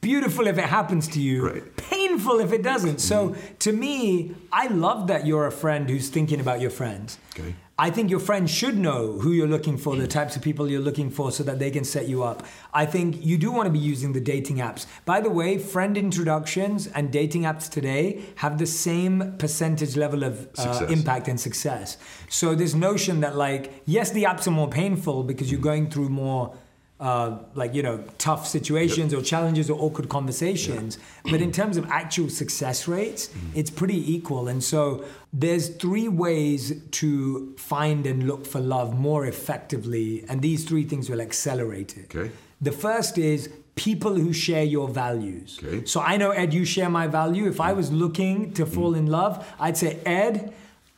[0.00, 1.38] Beautiful if it happens to you.
[1.46, 1.56] Right.
[1.56, 1.88] Mm-hmm.
[1.94, 3.00] Painful if it doesn't.
[3.00, 3.18] So
[3.66, 7.18] to me, I love that you're a friend who's thinking about your friends.
[7.34, 7.54] Okay.
[7.80, 10.82] I think your friends should know who you're looking for, the types of people you're
[10.82, 12.42] looking for, so that they can set you up.
[12.74, 14.84] I think you do want to be using the dating apps.
[15.06, 20.46] By the way, friend introductions and dating apps today have the same percentage level of
[20.58, 21.96] uh, impact and success.
[22.28, 26.10] So this notion that like, yes, the apps are more painful because you're going through
[26.10, 26.54] more
[27.00, 30.98] uh, like you know tough situations or challenges or awkward conversations.
[31.24, 33.58] But in terms of actual success rates Mm-hmm.
[33.60, 34.48] it's pretty equal.
[34.48, 36.62] And so there's three ways
[37.00, 40.24] to find and look for love more effectively.
[40.28, 42.14] And these three things will accelerate it.
[42.14, 42.30] Okay.
[42.60, 45.58] the first is people who share your values.
[45.62, 45.84] Okay.
[45.92, 47.44] so i know ed you share my value.
[47.54, 49.34] If i was looking to fall in love
[49.64, 50.52] i'd say ed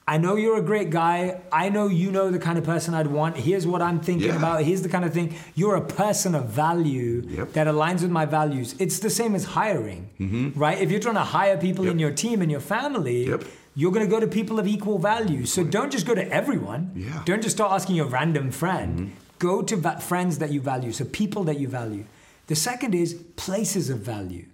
[0.07, 1.41] I know you're a great guy.
[1.53, 3.37] I know you know the kind of person I'd want.
[3.37, 4.37] Here's what I'm thinking Yeah.
[4.37, 4.63] about.
[4.65, 5.35] Here's the kind of thing.
[5.55, 7.53] You're a person of value Yep.
[7.53, 8.75] that aligns with my values.
[8.81, 10.11] It's the same as hiring,
[10.57, 10.79] right?
[10.81, 11.99] If you're trying to hire people in Mm-hmm.
[12.01, 13.45] Your team and your family, Yep.
[13.77, 15.47] you're going to go to people of equal value.
[15.47, 16.91] So don't just go to everyone.
[16.97, 17.07] Yeah.
[17.07, 17.25] Mm-hmm.
[17.25, 19.13] Don't just start asking your random friend.
[19.39, 20.91] Go to va- friends that you value.
[20.93, 22.05] So people that you value.
[22.49, 24.47] The second is places of value.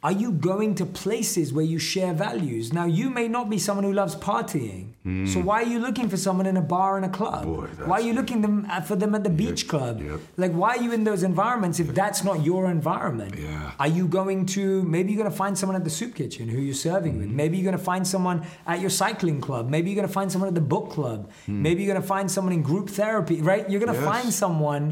[0.00, 2.72] Are you going to places where you share values?
[2.72, 4.92] Now, you may not be someone who loves partying.
[5.26, 7.46] So, why are you looking for someone in a bar and a club?
[7.46, 7.56] Mm.
[7.56, 10.02] Boy, why are you looking them, uh, for them at the beach club?
[10.36, 13.34] Like, why are you in those environments if that's not your environment?
[13.80, 16.60] Are you going to, maybe you're going to find someone at the soup kitchen who
[16.60, 17.18] you're serving Mm.
[17.20, 17.28] with.
[17.30, 19.68] Maybe you're going to find someone at your cycling club.
[19.70, 21.30] Maybe you're going to find someone at the book club.
[21.48, 23.68] Maybe you're going to find someone in group therapy, right?
[23.68, 24.04] You're going to Mm.
[24.04, 24.14] Yes.
[24.22, 24.84] find someone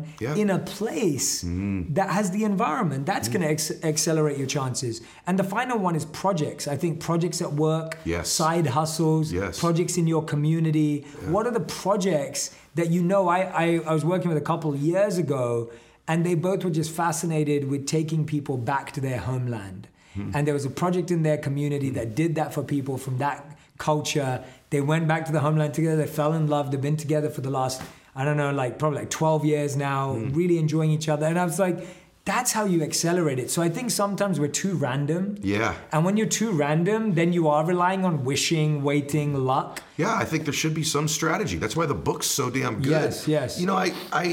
[0.43, 1.45] in a place
[1.91, 3.05] that has the environment.
[3.07, 4.96] That's going to ex- accelerate your chances.
[5.27, 6.69] And the final one is projects.
[6.69, 8.29] I think projects at work, Yes.
[8.29, 9.59] side hustles, Yes.
[9.59, 11.07] projects in your community.
[11.29, 13.29] What are the projects that you know?
[13.29, 15.71] I, I, I was working with a couple years ago,
[16.09, 19.89] and they both were just fascinated with taking people back to their homeland.
[20.15, 20.31] Hmm.
[20.35, 23.45] And there was a project in their community that did that for people from that
[23.79, 24.43] culture.
[24.71, 27.41] They went back to the homeland together, they fell in love, they've been together for
[27.41, 27.83] the last,
[28.15, 30.33] I don't know, like probably like 12 years now, hmm.
[30.33, 31.27] really enjoying each other.
[31.27, 31.87] And I was like,
[32.27, 33.51] that's how you accelerate it.
[33.51, 35.39] So I think sometimes we're too random.
[35.43, 35.77] Yeah.
[35.93, 39.81] And when you're too random, then you are relying on wishing, waiting, luck.
[39.97, 41.57] Yeah, I think there should be some strategy.
[41.57, 42.91] That's why the book's so damn good.
[42.91, 43.61] Yes, yes.
[43.61, 44.27] You know, I I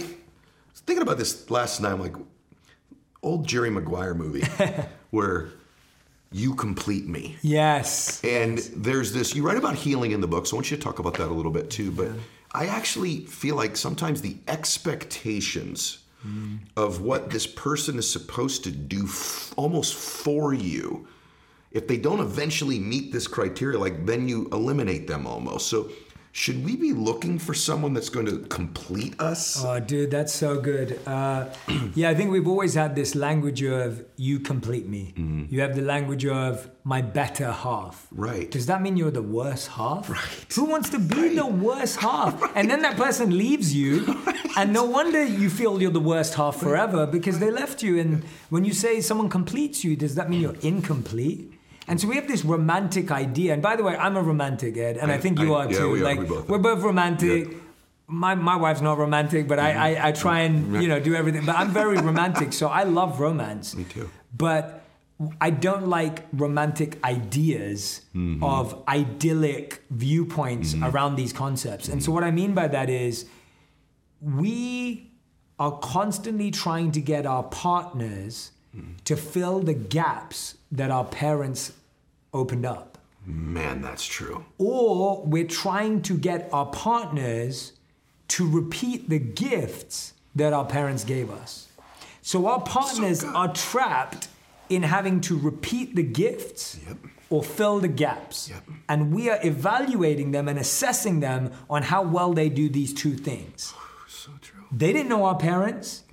[0.72, 1.92] was thinking about this last night.
[1.92, 2.16] I'm like,
[3.22, 4.44] old Jerry Maguire movie
[5.12, 5.50] where
[6.32, 7.38] you complete me.
[7.44, 8.24] Yes.
[8.24, 10.84] And there's this, you write about healing in the book, so I want you to
[10.84, 11.92] talk about that a little bit too.
[11.92, 12.10] But
[12.52, 16.00] I actually feel like sometimes the expectations
[16.78, 21.08] of what this person is supposed to do f- almost for you,
[21.72, 25.68] if they don't eventually meet this criteria, like then you eliminate them almost.
[25.68, 25.90] So
[26.36, 29.64] should we be looking for someone that's going to complete us?
[29.64, 31.00] Oh, dude, that's so good.
[31.06, 31.46] Uh,
[31.94, 35.14] yeah, I think we've always had this language of you complete me.
[35.50, 38.08] You have the language of my better half.
[38.12, 38.50] Right.
[38.50, 40.10] Does that mean you're the worst half?
[40.10, 40.46] Right.
[40.56, 42.42] Who wants to be the worst half?
[42.42, 42.52] Right.
[42.64, 44.22] And then that person leaves you,
[44.56, 48.00] and no wonder you feel you're the worst half forever because they left you.
[48.00, 51.53] And when you say someone completes you, does that mean you're incomplete?
[51.88, 53.54] And so we have this romantic idea.
[53.54, 55.72] And by the way, I'm a romantic, Ed, and I, I- think you I- are
[55.72, 55.92] yeah, too.
[55.92, 56.04] we are.
[56.04, 57.52] like We both we're both romantic.
[57.52, 57.58] Yeah.
[58.08, 59.82] My, my wife's not romantic, but I, mm-hmm.
[60.04, 60.82] I, I try and mm-hmm.
[60.82, 61.46] you know do everything.
[61.46, 63.76] But I'm very romantic, so I love romance.
[63.80, 64.10] Me too.
[64.36, 64.84] But
[65.40, 68.44] I don't like romantic ideas Mm-hmm.
[68.44, 70.86] of idyllic viewpoints mm-hmm.
[70.86, 71.88] around these concepts.
[71.90, 73.26] And so what I mean by that is
[74.22, 75.12] we
[75.60, 78.52] are constantly trying to get our partners
[79.06, 81.74] to fill the gaps that our parents
[82.34, 84.44] opened up Man, that's true.
[84.58, 87.74] or we're trying to get our partners
[88.30, 91.68] to repeat the gifts that our parents gave us.
[92.22, 93.36] So our partners good.
[93.36, 94.28] are trapped
[94.70, 96.98] in having to repeat the gifts Yep.
[97.30, 98.50] or fill the gaps.
[98.50, 98.64] Yep.
[98.90, 103.14] And we are evaluating them and assessing them on how well they do these two
[103.16, 103.74] things.
[104.08, 104.64] So true.
[104.72, 106.04] They didn't know our parents.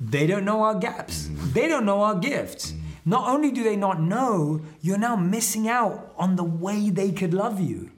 [0.00, 1.28] They don't know our gaps.
[1.28, 1.52] Mm.
[1.52, 2.72] They don't know our gifts.
[2.72, 2.80] Mm.
[3.04, 7.34] Not only do they not know, you're now missing out on the way they could
[7.34, 7.90] love you.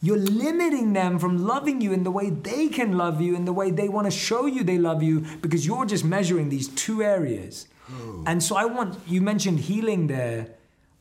[0.00, 3.52] You're limiting them from loving you in the way they can love you, in the
[3.52, 7.02] way they want to show you they love you, because you're just measuring these two
[7.02, 7.68] areas.
[7.90, 8.24] Oh.
[8.26, 10.48] And so I want, you mentioned healing there.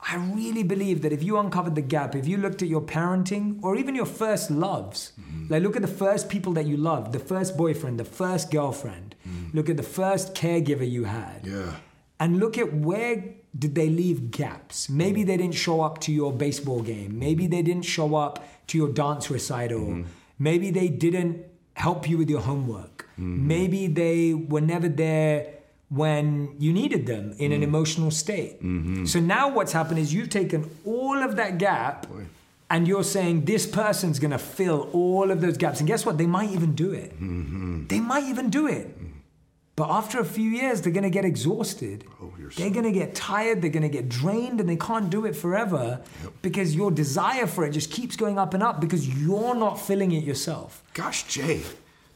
[0.01, 3.59] I really believe that if you uncovered the gap, if you looked at your parenting
[3.63, 5.30] or even your first loves, mm.
[5.49, 9.15] Like look at the first people that you loved, the first boyfriend, the first girlfriend,
[9.27, 9.53] mm.
[9.53, 11.75] look at the first caregiver you had, Yeah.
[12.19, 13.23] and look at where
[13.57, 14.89] did they leave gaps.
[14.89, 15.27] Maybe mm.
[15.27, 17.19] they didn't show up to your baseball game.
[17.19, 19.79] Maybe they didn't show up to your dance recital.
[19.79, 20.03] Mm-hmm.
[20.39, 23.07] Maybe they didn't help you with your homework.
[23.13, 23.47] Mm-hmm.
[23.47, 25.47] Maybe they were never there
[25.89, 27.65] when you needed them in an mm.
[27.65, 28.63] emotional state.
[28.63, 29.05] Mm-hmm.
[29.05, 32.07] So now what's happened is you've taken all of that gap
[32.71, 35.79] and you're saying this person's gonna fill all of those gaps.
[35.79, 36.17] And guess what?
[36.17, 37.11] They might even do it.
[37.13, 37.87] Mm-hmm.
[37.87, 38.97] They might even do it.
[39.75, 42.03] But after a few years, they're going to get exhausted.
[42.21, 43.61] Oh, you're they're going to get tired.
[43.61, 46.01] They're going to get drained, and they can't do it forever
[46.41, 50.11] because your desire for it just keeps going up and up because you're not filling
[50.11, 50.83] it yourself.
[50.93, 51.61] Gosh, Jay,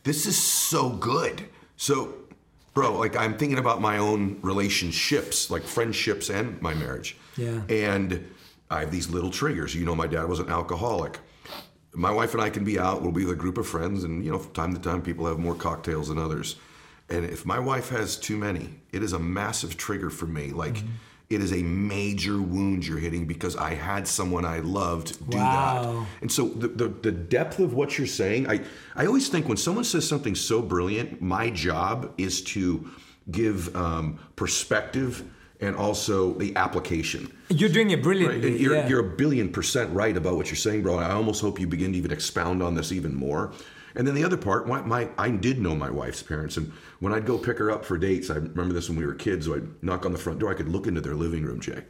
[0.04, 1.46] this is so good.
[1.78, 2.14] So
[2.76, 7.18] bro, like I'm thinking about my own relationships, like friendships and my marriage.
[7.38, 7.62] Yeah.
[7.70, 8.30] And
[8.70, 9.76] I have these little triggers.
[9.76, 11.20] You know, my dad was an alcoholic.
[11.94, 13.02] My wife and I can be out.
[13.02, 15.26] We'll be with a group of friends, and you know, from time to time, people
[15.28, 16.56] have more cocktails than others.
[17.10, 20.52] And if my wife has too many, it is a massive trigger for me.
[20.52, 20.78] Like.
[21.28, 26.06] It is a major wound you're hitting because I had someone I loved do Wow.
[26.14, 26.22] that.
[26.22, 28.60] And so the, the, the depth of what you're saying, I,
[28.96, 32.92] I always think when someone says something so brilliant, my job is to
[33.32, 35.24] give um, perspective
[35.66, 37.32] and also the application.
[37.50, 38.04] You're doing it Right?
[38.04, 38.48] brilliantly.
[38.52, 38.88] And you're, yeah.
[38.88, 40.98] you're a billion percent right about what you're saying, bro.
[41.00, 43.52] I almost hope you begin to even expound on this even more.
[43.96, 47.14] And then the other part, my, my I did know my wife's parents, and when
[47.14, 49.46] I'd go pick her up for dates, I remember this when we were kids.
[49.46, 50.52] So I'd knock on the front door.
[50.52, 51.84] I could look into their living room, Jay,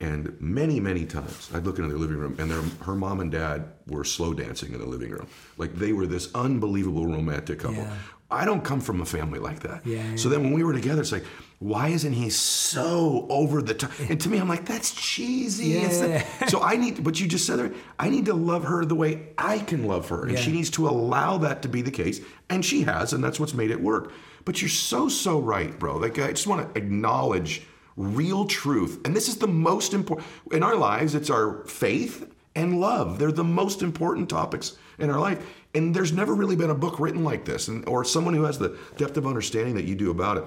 [0.00, 3.30] and many, many times I'd look into their living room, and their, her mom and
[3.30, 7.76] dad were slow dancing in the living room, like they were this unbelievable romantic couple.
[7.76, 7.94] Yeah.
[8.30, 9.86] I don't come from a family like that.
[9.86, 11.24] Yeah, So then when we were together, it's like,
[11.64, 13.90] why isn't he so over the top?
[14.10, 15.68] And to me, I'm like, that's cheesy.
[15.68, 16.22] Yeah.
[16.48, 19.28] so I need, but you just said there, I need to love her the way
[19.38, 20.24] I can love her.
[20.24, 20.40] And Yeah.
[20.40, 22.20] she needs to allow that to be the case.
[22.50, 24.12] And she has, and that's what's made it work.
[24.44, 25.96] But you're so, so right, bro.
[25.96, 29.00] Like, I just want to acknowledge real truth.
[29.06, 33.18] And this is the most important, in our lives, it's our faith and love.
[33.18, 35.42] They're the most important topics in our life.
[35.74, 38.58] And there's never really been a book written like this, and, or someone who has
[38.58, 40.44] the depth of understanding that you do about it.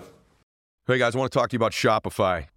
[0.90, 2.48] Hey guys, I want to talk to you about Shopify.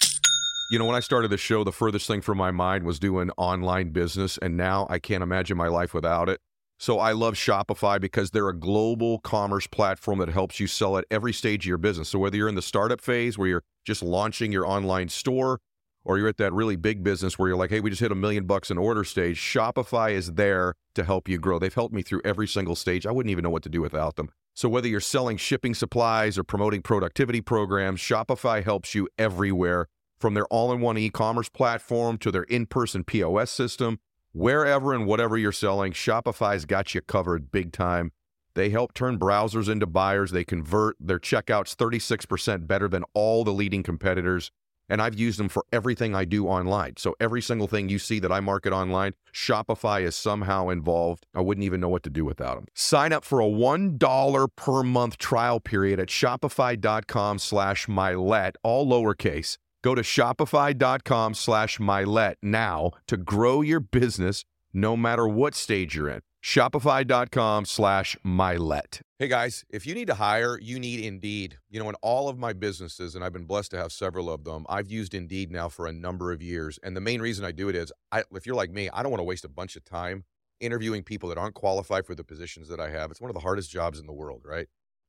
[0.70, 3.32] You know, when I started the show, the furthest thing from my mind was doing
[3.36, 6.40] online business, and now I can't imagine my life without it.
[6.78, 11.06] So I love Shopify because they're a global commerce platform that helps you sell at
[11.10, 12.08] every stage of your business.
[12.08, 15.58] So whether you're in the startup phase where you're just launching your online store,
[16.04, 18.14] or you're at that really big business where you're like, hey, we just hit a
[18.14, 21.58] million bucks in order stage, Shopify is there to help you grow.
[21.58, 23.06] They've helped me through every single stage.
[23.06, 24.30] I wouldn't even know what to do without them.
[24.54, 29.86] So whether you're selling shipping supplies or promoting productivity programs, Shopify helps you everywhere
[30.18, 33.98] from their all-in-one e-commerce platform to their in-person POS system,
[34.32, 38.12] wherever and whatever you're selling, Shopify's got you covered big time.
[38.54, 40.32] They help turn browsers into buyers.
[40.32, 44.50] They convert their checkouts 36% better than all the leading competitors.
[44.90, 46.94] And I've used them for everything I do online.
[46.98, 51.24] So every single thing you see that I market online, Shopify is somehow involved.
[51.34, 52.66] I wouldn't even know what to do without them.
[52.74, 59.56] Sign up for a $1 per month trial period at shopify.com slash mylett, all lowercase.
[59.82, 66.08] Go to shopify.com slash mylett now to grow your business no matter what stage you're
[66.08, 66.20] in.
[66.42, 69.02] Shopify.com slash mylett.
[69.18, 71.58] Hey guys, if you need to hire, you need Indeed.
[71.68, 74.44] You know, in all of my businesses, and I've been blessed to have several of
[74.44, 76.78] them, I've used Indeed now for a number of years.
[76.82, 79.12] And the main reason I do it is, I, if you're like me, I don't
[79.12, 80.24] want to waste a bunch of time
[80.60, 83.10] interviewing people that aren't qualified for the positions that I have.
[83.10, 84.66] It's one of the hardest jobs in the world, right?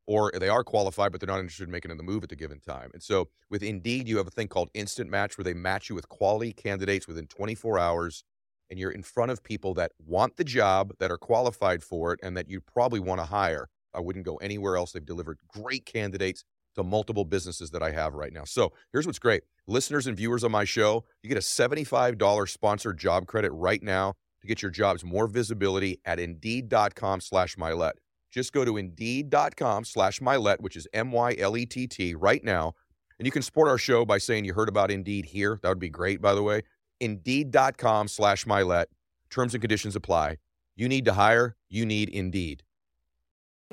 [0.08, 2.60] Or they are qualified, but they're not interested in making the move at the given
[2.60, 2.90] time.
[2.94, 5.96] And so with Indeed, you have a thing called Instant Match where they match you
[5.96, 8.26] with quality candidates within 24 hours
[8.72, 12.20] and you're in front of people that want the job, that are qualified for it,
[12.24, 13.70] and that you probably want to hire.
[13.94, 14.94] I wouldn't go anywhere else.
[14.94, 18.46] They've delivered great candidates to multiple businesses that I have right now.
[18.46, 22.98] So here's what's great listeners and viewers on my show, you get a $75 sponsored
[22.98, 27.94] job credit right now to get your jobs more visibility at indeed.com slash mylett.
[28.32, 32.44] Just go to indeed.com slash mylett, which is M Y L E T T, right
[32.44, 32.74] now.
[33.20, 35.60] And you can support our show by saying you heard about Indeed here.
[35.62, 36.64] That would be great, by the way.
[37.02, 38.86] Indeed.com slash mylett.
[39.30, 40.38] Terms and conditions apply.
[40.76, 42.64] You need to hire, you need Indeed.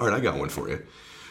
[0.00, 0.84] All right, I got one for you.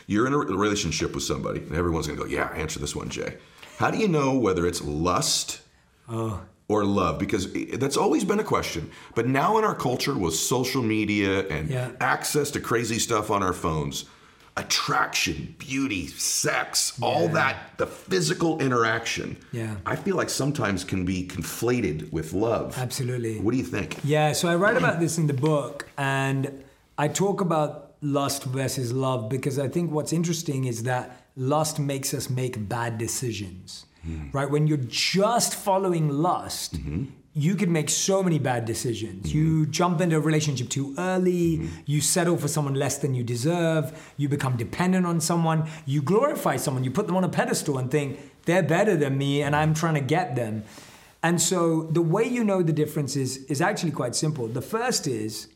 [0.08, 3.38] You're in a relationship with somebody, and everyone's gonna go, "Yeah, answer this one, Jay."
[3.78, 5.62] How do you know whether it's lust
[6.08, 7.20] or love?
[7.20, 8.90] Because that's always been a question.
[9.16, 11.92] But now in our culture, with social media and Yeah.
[12.00, 14.06] access to crazy stuff on our phones,
[14.58, 19.76] attraction, beauty, sex, all that, the physical interaction, Yeah.
[19.86, 22.78] I feel like sometimes can be conflated with love.
[22.78, 23.40] Absolutely.
[23.40, 23.98] What do you think?
[24.04, 26.64] Yeah, so I write about this in the book, and
[26.98, 32.14] I talk about lust versus love because I think what's interesting is that lust makes
[32.14, 34.30] us make bad decisions, hmm.
[34.34, 34.50] right?
[34.50, 37.06] When you're just following lust, mm-hmm.
[37.38, 39.32] You could make so many bad decisions.
[39.32, 41.68] You jump into a relationship too early, mm-hmm.
[41.86, 46.56] you settle for someone less than you deserve, you become dependent on someone, you glorify
[46.56, 49.76] someone, you put them on a pedestal and think, they're better than me, and I'm
[49.76, 50.64] trying to get them.
[51.22, 54.48] And so the way you know the difference is, is actually quite simple.
[54.48, 55.48] The first is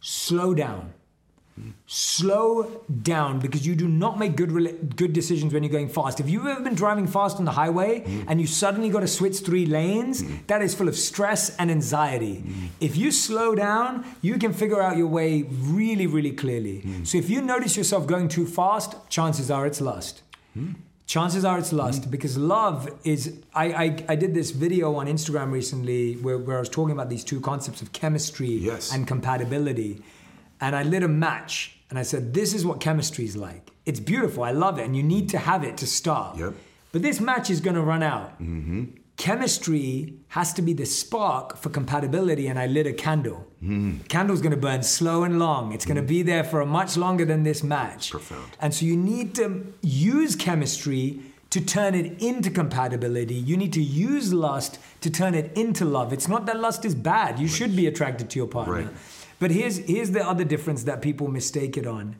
[0.00, 0.94] slow down.
[1.86, 6.20] Slow down because you do not make good good decisions when you're going fast.
[6.20, 9.38] If you've ever been driving fast on the highway and you suddenly got to switch
[9.40, 12.44] three lanes, that is full of stress and anxiety.
[12.80, 16.84] If you slow down, you can figure out your way really, really clearly.
[17.04, 20.22] So if you notice yourself going too fast, chances are it's lust.
[21.06, 23.20] chances are it's lust because love is
[23.52, 27.08] I, I i did this video on instagram recently where, where i was talking about
[27.14, 28.92] these two concepts of chemistry Yes.
[28.94, 29.90] and compatibility
[30.60, 33.70] and i lit a match and i said this is what chemistry is like.
[33.86, 34.44] It's beautiful.
[34.44, 36.38] I love it and you need to have it to start.
[36.38, 36.54] Yep.
[36.92, 38.30] but this match is going to run out.
[38.40, 38.84] Mm-hmm.
[39.16, 43.46] Chemistry has to be the spark for compatibility and i lit a candle.
[43.62, 44.06] Mm.
[44.08, 45.72] Candle's going to burn slow and long.
[45.72, 48.10] It's going to be there for a much longer than this match.
[48.10, 48.56] Profound.
[48.60, 53.34] and so you need to use chemistry to turn it into compatibility.
[53.34, 56.12] You need to use lust to turn it into love.
[56.12, 57.38] It's not that lust is bad.
[57.40, 58.74] You should be attracted to your partner.
[58.74, 58.88] Right.
[59.40, 62.16] But here's here's the other difference that people mistake it on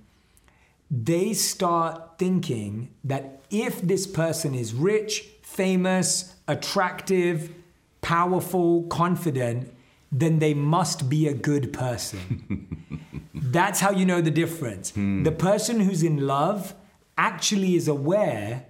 [0.91, 7.55] they start thinking that if this person is rich, famous, attractive,
[8.03, 9.73] powerful, confident,
[10.11, 12.99] then they must be a good person.
[13.35, 14.91] That's how you know the difference.
[14.91, 15.23] Hmm.
[15.23, 16.75] The person who's in love
[17.17, 18.67] actually is aware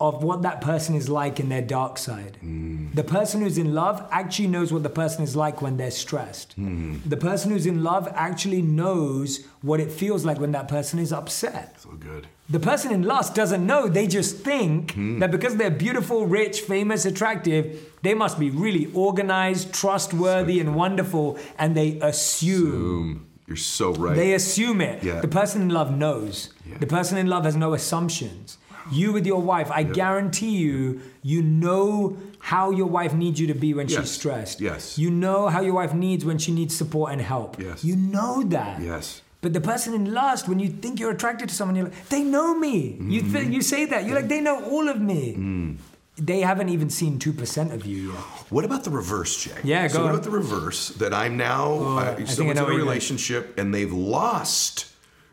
[0.00, 2.38] of what that person is like in their dark side.
[2.44, 2.94] Mm.
[2.94, 6.58] The person who's in love actually knows what the person is like when they're stressed.
[6.58, 7.00] Mm.
[7.04, 11.12] The person who's in love actually knows what it feels like when that person is
[11.12, 11.80] upset.
[11.80, 12.28] So good.
[12.48, 13.88] The person in lust doesn't know.
[13.88, 15.18] They just think mm.
[15.18, 21.38] that because they're beautiful, rich, famous, attractive, they must be really organized, trustworthy, and wonderful,
[21.58, 22.70] and they assume.
[22.70, 23.24] Boom.
[23.48, 24.14] You're so right.
[24.14, 25.02] They assume it.
[25.02, 25.20] Yeah.
[25.20, 26.50] The person in love knows.
[26.66, 26.78] Yeah.
[26.78, 28.58] The person in love has no assumptions.
[28.90, 33.54] You with your wife, I guarantee you, you know how your wife needs you to
[33.54, 34.00] be when Yes.
[34.00, 34.60] she's stressed.
[34.60, 34.98] Yes.
[34.98, 37.60] You know how your wife needs when she needs support and help.
[37.60, 37.84] Yes.
[37.84, 38.80] You know that.
[38.80, 39.22] Yes.
[39.40, 42.22] But the person in lust, when you think you're attracted to someone, you're like, they
[42.22, 42.96] know me.
[43.00, 43.32] You Mm-hmm.
[43.34, 44.04] th- you say that.
[44.04, 45.34] You're like, they know all of me.
[45.36, 45.76] Mm.
[46.20, 48.18] They haven't even seen 2% of you yet.
[48.50, 49.52] What about the reverse, Jay?
[49.62, 50.14] Yeah, So go what on.
[50.16, 50.88] about the reverse?
[50.88, 52.78] That I'm now Oh, uh, someone's in a where you're going.
[52.80, 54.86] relationship and they've lost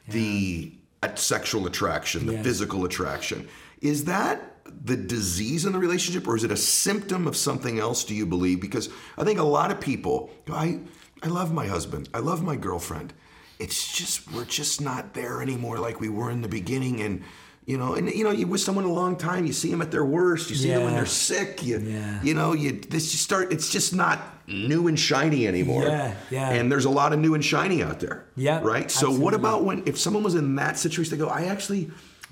[0.08, 0.72] the
[1.14, 2.44] uh, sexual attraction, the Yeah.
[2.44, 3.48] physical attraction.
[3.82, 8.04] Is that the disease in the relationship, or is it a symptom of something else?
[8.04, 8.60] Do you believe?
[8.60, 10.80] Because I think a lot of people, I,
[11.24, 13.14] I love my husband, I love my girlfriend.
[13.60, 17.24] It's just we're just not there anymore like we were in the beginning, and.
[17.66, 19.90] You know, and you know, you with someone a long time, you see them at
[19.90, 20.52] their worst.
[20.52, 21.64] You see them when they're sick.
[21.64, 22.22] You, Yeah.
[22.22, 23.52] you know, you this you start.
[23.52, 25.84] It's just not new and shiny anymore.
[25.84, 26.52] Yeah, yeah.
[26.52, 28.26] And there's a lot of new and shiny out there.
[28.36, 28.92] Yeah, Right.
[28.92, 31.18] So what about when if someone was in that situation?
[31.18, 31.90] They go, I actually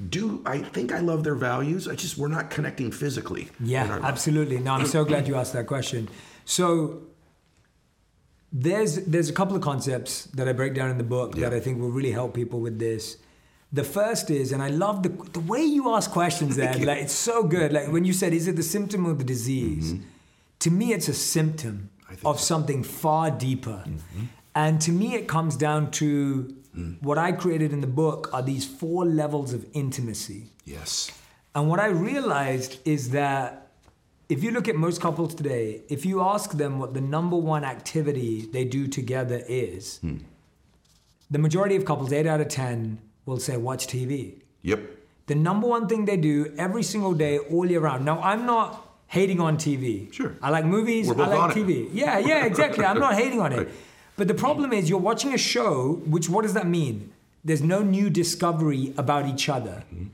[0.09, 0.43] do.
[0.45, 1.87] I think I love their values.
[1.87, 3.49] I just we're not connecting physically.
[3.59, 4.59] Yeah, absolutely.
[4.59, 6.09] No, I'm so glad you asked that question.
[6.45, 7.01] So
[8.51, 11.59] there's there's a couple of concepts that I break down in the book that I
[11.59, 13.17] think will really help people with this.
[13.73, 16.73] The first is, and I love the the way you ask questions there.
[16.91, 17.73] Like it's so good.
[17.73, 19.95] Like when you said, "Is it the symptom of the disease?"
[20.59, 22.27] To me, it's a symptom Mm-hmm.
[22.27, 22.45] of so.
[22.53, 23.79] something far deeper.
[23.87, 24.25] Mm-hmm.
[24.53, 26.09] And to me, it comes down to
[26.77, 26.97] Mm.
[27.03, 30.41] what I created in the book are these four levels of intimacy.
[30.65, 31.11] Yes.
[31.55, 33.47] And what I realized is that
[34.27, 37.63] if you look at most couples today, if you ask them what the number one
[37.63, 39.99] activity they do together is,
[41.29, 44.35] the majority of couples, 8 out of 10, will say watch TV.
[44.63, 44.81] Yep.
[45.27, 48.03] The number one thing they do every single day, all year round.
[48.05, 50.11] Now, I'm not hating on TV.
[50.11, 50.35] Sure.
[50.41, 51.65] I like movies, We're both I like it.
[51.65, 51.89] TV.
[51.93, 52.83] Yeah, yeah, exactly.
[52.83, 53.57] I'm not hating on it.
[53.67, 53.69] Right.
[54.15, 57.11] But the problem is you're watching a show, which what does that mean?
[57.43, 59.83] There's no new discovery about each other.
[59.91, 60.05] Mm-hmm.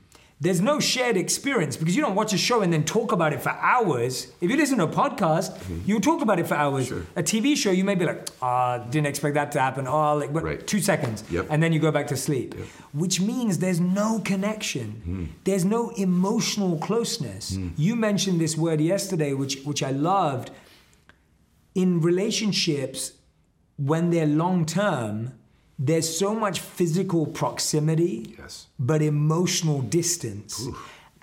[0.41, 3.41] There's no shared experience because you don't watch a show and then talk about it
[3.41, 4.31] for hours.
[4.39, 6.85] If you listen to a podcast, you talk about it for hours.
[6.87, 6.99] Mm-hmm.
[6.99, 7.05] Sure.
[7.17, 9.85] A TV show, you may be like, ah, didn't expect that to happen.
[9.85, 10.65] Oh, like, but Right.
[10.65, 11.25] two seconds.
[11.29, 11.47] Yep.
[11.49, 12.55] And then you go back to sleep.
[12.93, 15.33] Which means there's no connection.
[15.43, 17.57] There's no emotional closeness.
[17.75, 20.51] You mentioned this word yesterday, which, which I loved.
[21.75, 23.11] In relationships,
[23.77, 25.33] when they're long term,
[25.79, 28.67] there's so much physical proximity, Yes.
[28.77, 30.67] but emotional distance.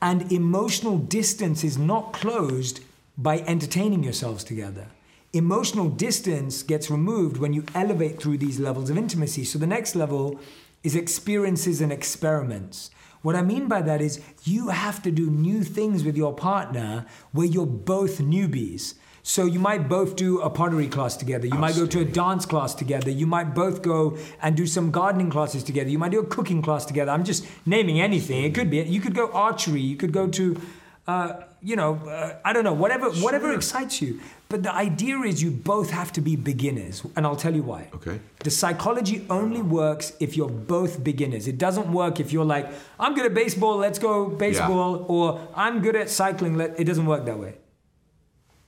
[0.01, 2.81] And emotional distance is not closed
[3.19, 4.87] by entertaining yourselves together.
[5.33, 9.45] Emotional distance gets removed when you elevate through these levels of intimacy.
[9.45, 10.41] So the next level
[10.83, 12.91] is experiences and experiments.
[13.23, 17.05] What I mean by that is you have to do new things with your partner
[17.33, 18.95] where you're both newbies.
[19.29, 21.49] So you might both do a pottery class together.
[21.49, 23.11] You might go to a dance class together.
[23.11, 25.91] You might both go and do some gardening classes together.
[25.91, 27.11] You might do a cooking class together.
[27.11, 28.45] I'm just naming anything.
[28.45, 28.79] It could be.
[28.83, 29.81] You could go archery.
[29.81, 30.61] You could go to,
[31.09, 34.21] uh, you know, uh, I don't know, whatever, whatever excites you.
[34.49, 37.89] But the idea is you both have to be beginners, and I'll tell you why.
[37.97, 38.21] Okay.
[38.45, 41.49] The psychology only works if you're both beginners.
[41.49, 42.71] It doesn't work if you're like,
[43.01, 46.57] I'm good at baseball, let's go baseball, or I'm good at cycling.
[46.57, 47.55] Let, it doesn't work that way.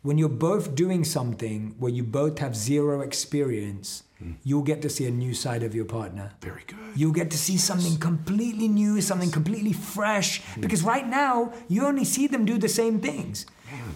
[0.02, 4.32] When you're both doing something where you both have zero experience, hmm.
[4.44, 6.32] you'll get to see a new side of your partner.
[6.40, 6.78] Very good.
[6.94, 10.40] You'll get to see something completely new, something completely fresh.
[10.40, 10.60] Hmm.
[10.60, 13.46] Because right now, you only see them do the same things.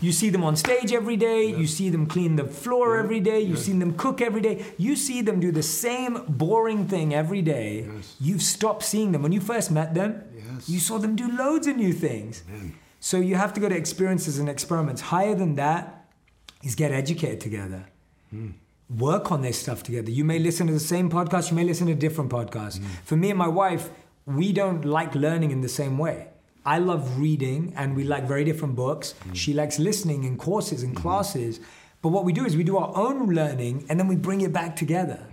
[0.01, 3.41] You see them on stage every day, you see them clean the floor every day,
[3.41, 7.41] you see them cook every day, you see them do the same boring thing every
[7.41, 7.89] day.
[8.21, 9.23] You've stopped seeing them.
[9.23, 10.69] When you first met them, Yes.
[10.69, 12.43] you saw them do loads of new things.
[13.05, 15.01] So you have to go to experiences and experiments.
[15.03, 16.07] Higher than that
[16.63, 17.87] is get educated together
[18.31, 18.51] hmm.
[18.89, 20.13] work on this stuff together.
[20.13, 22.79] You may listen to the same podcast, you may listen to different podcasts.
[22.79, 22.87] Hmm.
[23.05, 23.91] For me and my wife,
[24.25, 26.29] we don't like learning in the same way.
[26.65, 29.17] I love reading and we like very different books.
[29.25, 29.33] Hmm.
[29.33, 31.59] She likes listening in courses and classes.
[32.03, 34.53] But what we do is we do our own learning and then we bring it
[34.53, 35.27] back together.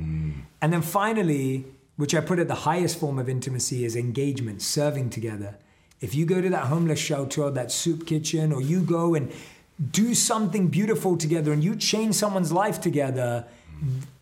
[0.59, 1.65] And then finally,
[1.97, 5.57] which I put at the highest form of intimacy, is engagement, serving together.
[6.02, 9.32] If you go to that homeless shelter or that soup kitchen, or you go and
[9.91, 13.45] do something beautiful together and you change someone's life together,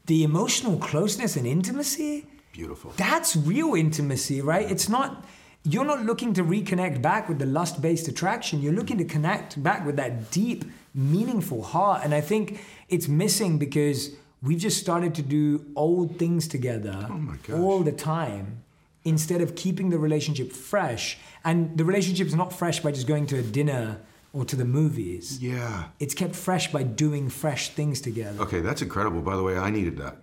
[0.06, 2.94] the emotional closeness and intimacy, Beautiful.
[2.98, 4.70] that's real intimacy, right?
[4.70, 5.26] It's not,
[5.64, 8.62] you're not looking to reconnect back with the lust based attraction.
[8.62, 12.02] You're looking to connect back with that deep, meaningful heart.
[12.04, 12.60] And I think
[12.90, 14.12] it's missing because
[14.42, 18.64] we've just started to do old things together Oh all the time
[19.08, 21.18] instead of keeping the relationship fresh.
[21.46, 24.02] And the relationship is not fresh by just going to a dinner
[24.34, 25.42] or to the movies.
[25.42, 25.86] Yeah.
[26.00, 28.42] It's kept fresh by doing fresh things together.
[28.44, 29.22] Okay, that's incredible.
[29.22, 30.18] By the way, I needed that.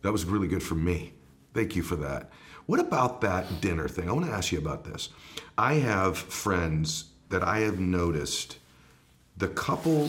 [0.00, 1.12] That was really good for me.
[1.52, 2.30] Thank you for that.
[2.64, 4.08] What about that dinner thing?
[4.08, 5.10] I want to ask you about this.
[5.58, 8.58] I have friends that I have noticed
[9.36, 10.08] the couple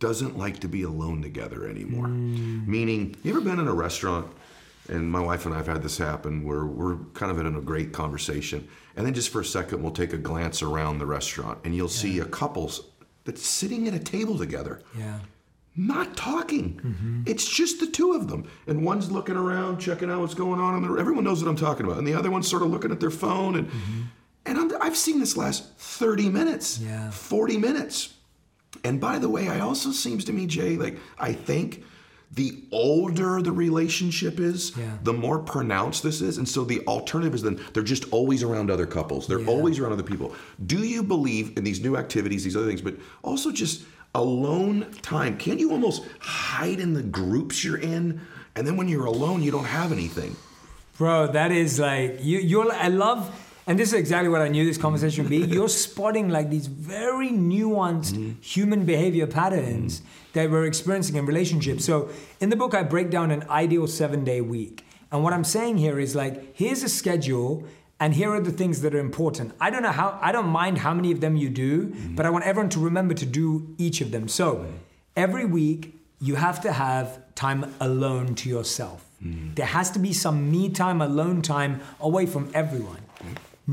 [0.00, 2.06] doesn't like to be alone together anymore.
[2.06, 2.68] Hmm.
[2.68, 4.26] Meaning, you ever been in a restaurant
[4.90, 7.60] and my wife and I have had this happen where we're kind of in a
[7.60, 11.58] great conversation, and then just for a second we'll take a glance around the restaurant
[11.64, 12.70] and you'll see a couple
[13.24, 15.20] that's sitting at a table together Yeah.
[15.76, 16.80] not talking.
[16.82, 17.22] Mm-hmm.
[17.26, 18.48] It's just the two of them.
[18.66, 20.82] And one's looking around, checking out what's going on.
[20.84, 21.98] And everyone knows what I'm talking about.
[21.98, 23.56] And the other one's sort of looking at their phone.
[23.56, 24.00] And, mm-hmm.
[24.46, 27.10] and I'm, I've seen this last 30 minutes, Yeah.
[27.10, 28.14] 40 minutes.
[28.84, 31.84] And by the way, I also seems to me, Jay, like I think
[32.32, 34.98] the older the relationship is, Yeah.
[35.02, 36.38] the more pronounced this is.
[36.38, 39.26] And so the alternative is then they're just always around other couples.
[39.26, 40.32] They're always around other people.
[40.66, 43.82] Do you believe in these new activities, these other things, but also just
[44.14, 45.36] alone time?
[45.38, 48.20] Can't you almost hide in the groups you're in?
[48.54, 50.36] And then when you're alone, you don't have anything.
[50.98, 52.38] Bro, that is like you.
[52.38, 52.70] You're.
[52.72, 53.30] I love,
[53.70, 55.36] and this is exactly what I knew this conversation would be.
[55.54, 58.40] You're spotting like these very nuanced mm-hmm.
[58.40, 60.08] human behavior patterns mm-hmm.
[60.32, 61.84] that we're experiencing in relationships.
[61.84, 62.10] So
[62.40, 66.00] in the book, I break down an ideal seven-day week, and what I'm saying here
[66.00, 67.64] is like, here's a schedule.
[68.02, 69.52] And here are the things that are important.
[69.60, 72.14] I don't know how, I don't mind how many of them you do, mm-hmm.
[72.14, 74.26] but I want everyone to remember to do each of them.
[74.26, 74.64] So
[75.16, 79.04] every week, you have to have time alone to yourself.
[79.54, 83.02] There has to be some me time, alone time away from everyone.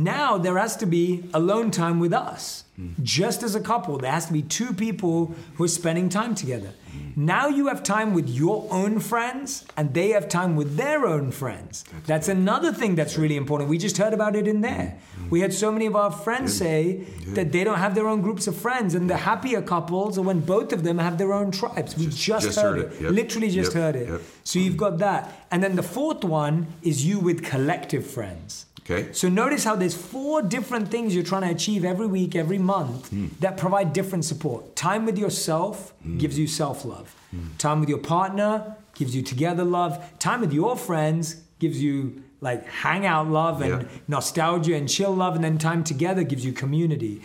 [0.04, 2.64] Now there has to be alone time with us.
[3.02, 6.74] Just as a couple, there has to be two people who are spending time together.
[7.16, 11.32] Now you have time with your own friends, and they have time with their own
[11.32, 11.84] friends.
[12.06, 13.72] That's another thing that's really important.
[13.72, 15.00] We just heard about it in there.
[15.16, 15.30] Mm-hmm.
[15.32, 18.46] We had so many of our friends say that they don't have their own groups
[18.46, 21.98] of friends, and the happier couples are when both of them have their own tribes.
[21.98, 22.94] We just, just heard, heard it.
[22.98, 23.02] it.
[23.02, 23.12] Yep.
[23.12, 23.82] Literally just Yep.
[23.82, 24.10] heard it.
[24.10, 24.22] Yep.
[24.44, 25.48] So you've got that.
[25.50, 28.67] And then the fourth one is you with collective friends.
[28.90, 29.12] Okay?
[29.12, 33.10] So notice how there's four different things you're trying to achieve every week, every month
[33.10, 33.28] hmm.
[33.42, 34.76] that provide different support.
[34.76, 36.18] Time with yourself hmm.
[36.18, 37.14] gives you self-love.
[37.32, 37.48] Hmm.
[37.58, 40.02] Time with your partner gives you together love.
[40.20, 43.88] Time with your friends gives you like hangout love and Yeah.
[44.08, 47.22] nostalgia and chill love and then time together gives you community.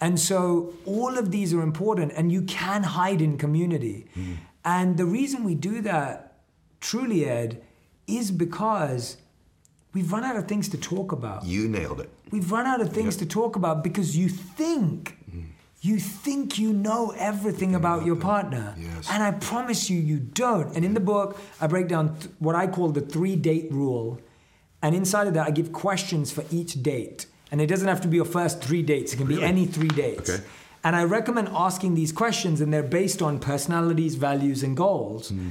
[0.00, 4.06] And so all of these are important and you can hide in community.
[4.64, 6.38] And the reason we do that
[6.80, 7.60] truly Ed
[8.06, 9.16] is because
[9.92, 11.44] we've run out of things to talk about.
[11.44, 12.10] You nailed it.
[12.30, 15.44] We've run out of things to talk about because you think, mm.
[15.80, 18.74] you think you know everything about your partner.
[18.78, 19.08] Yes.
[19.10, 20.74] And I promise you, you don't.
[20.74, 24.20] And in the book, I break down th- what I call the three date rule.
[24.82, 27.26] And inside of that, I give questions for each date.
[27.50, 29.88] And it doesn't have to be your first three dates, it can be any three
[29.88, 30.30] dates.
[30.30, 30.42] Okay.
[30.84, 35.30] And I recommend asking these questions, and they're based on personalities, values, and goals.
[35.30, 35.50] Mm.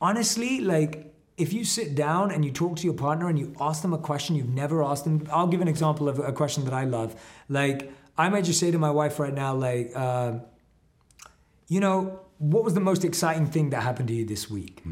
[0.00, 3.82] Honestly, like if you sit down and you talk to your partner and you ask
[3.82, 6.74] them a question you've never asked them, I'll give an example of a question that
[6.74, 7.14] I love.
[7.48, 10.32] Like I might just say to my wife right now, like, uh,
[11.68, 14.82] you know, what was the most exciting thing that happened to you this week?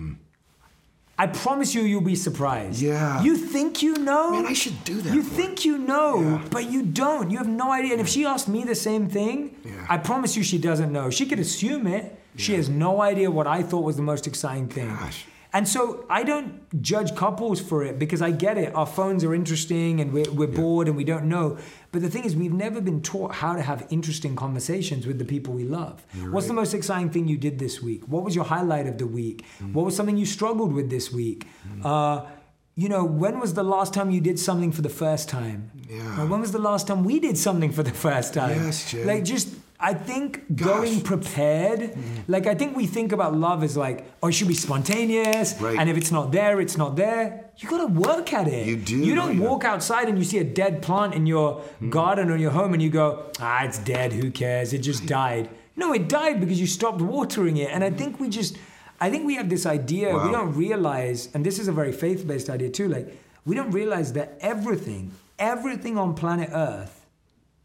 [1.20, 2.80] I promise you, you'll be surprised.
[2.80, 3.20] Yeah.
[3.22, 4.30] You think you know?
[4.30, 5.30] Man, I should do that You more.
[5.32, 7.28] think you know, but you don't.
[7.30, 7.92] You have no idea.
[7.92, 9.84] And if she asked me the same thing, Yeah.
[9.88, 11.10] I promise you she doesn't know.
[11.10, 12.14] She could assume it.
[12.38, 14.88] She has no idea what I thought was the most exciting thing.
[14.88, 15.24] Gosh.
[15.52, 18.74] And so I don't judge couples for it because I get it.
[18.74, 21.56] Our phones are interesting and we're, we're bored and we don't know.
[21.90, 25.24] But the thing is, we've never been taught how to have interesting conversations with the
[25.24, 26.04] people we love.
[26.30, 28.04] What's the most exciting thing you did this week?
[28.06, 29.44] What was your highlight of the week?
[29.62, 29.72] Mm.
[29.72, 31.46] What was something you struggled with this week?
[31.82, 32.26] Uh,
[32.74, 35.70] you know, when was the last time you did something for the first time?
[35.88, 36.20] Yeah.
[36.22, 38.64] Or when was the last time we did something for the first time?
[38.64, 39.04] Yes, Jay.
[39.04, 39.48] Like just
[39.80, 40.66] I think Gosh.
[40.66, 44.54] going prepared, like I think we think about love as like, oh, it should be
[44.54, 45.78] spontaneous, Right.
[45.78, 47.44] and if it's not there, it's not there.
[47.58, 48.66] You gotta work at it.
[48.66, 51.90] You do, You don't walk outside and you see a dead plant in your Hmm.
[51.90, 54.12] garden or your home and you go, ah, it's dead.
[54.14, 54.72] Who cares?
[54.72, 55.48] It just died.
[55.76, 57.70] No, it died because you stopped watering it.
[57.72, 58.56] And I think we just,
[59.00, 60.12] I think we have this idea.
[60.26, 62.88] We don't realize, and this is a very faith-based idea too.
[62.88, 67.06] Like we don't realize that everything, everything on planet Earth,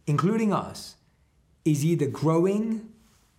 [0.06, 0.96] including us,
[1.66, 2.90] is either growing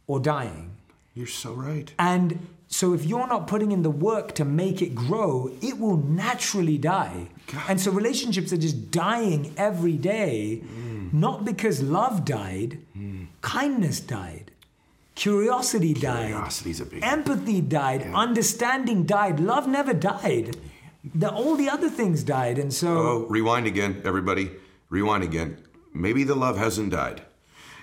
[0.07, 0.71] or dying.
[1.15, 1.93] You're so right.
[1.99, 5.97] And so if you're not putting in the work to make it grow, it will
[5.97, 7.29] naturally die.
[7.69, 11.13] And so relationships are just dying every day, mm.
[11.13, 13.27] not because love died, mm.
[13.43, 14.51] kindness died.
[15.15, 16.29] Curiosity died.
[16.29, 18.03] Curiosity's a big- Empathy died.
[18.13, 19.39] Understanding died.
[19.39, 20.57] Love never died.
[21.15, 22.59] The, all the other things died.
[22.59, 24.51] And so Oh, rewind again, everybody.
[24.91, 25.59] Rewind again.
[25.93, 27.23] Maybe the love hasn't died.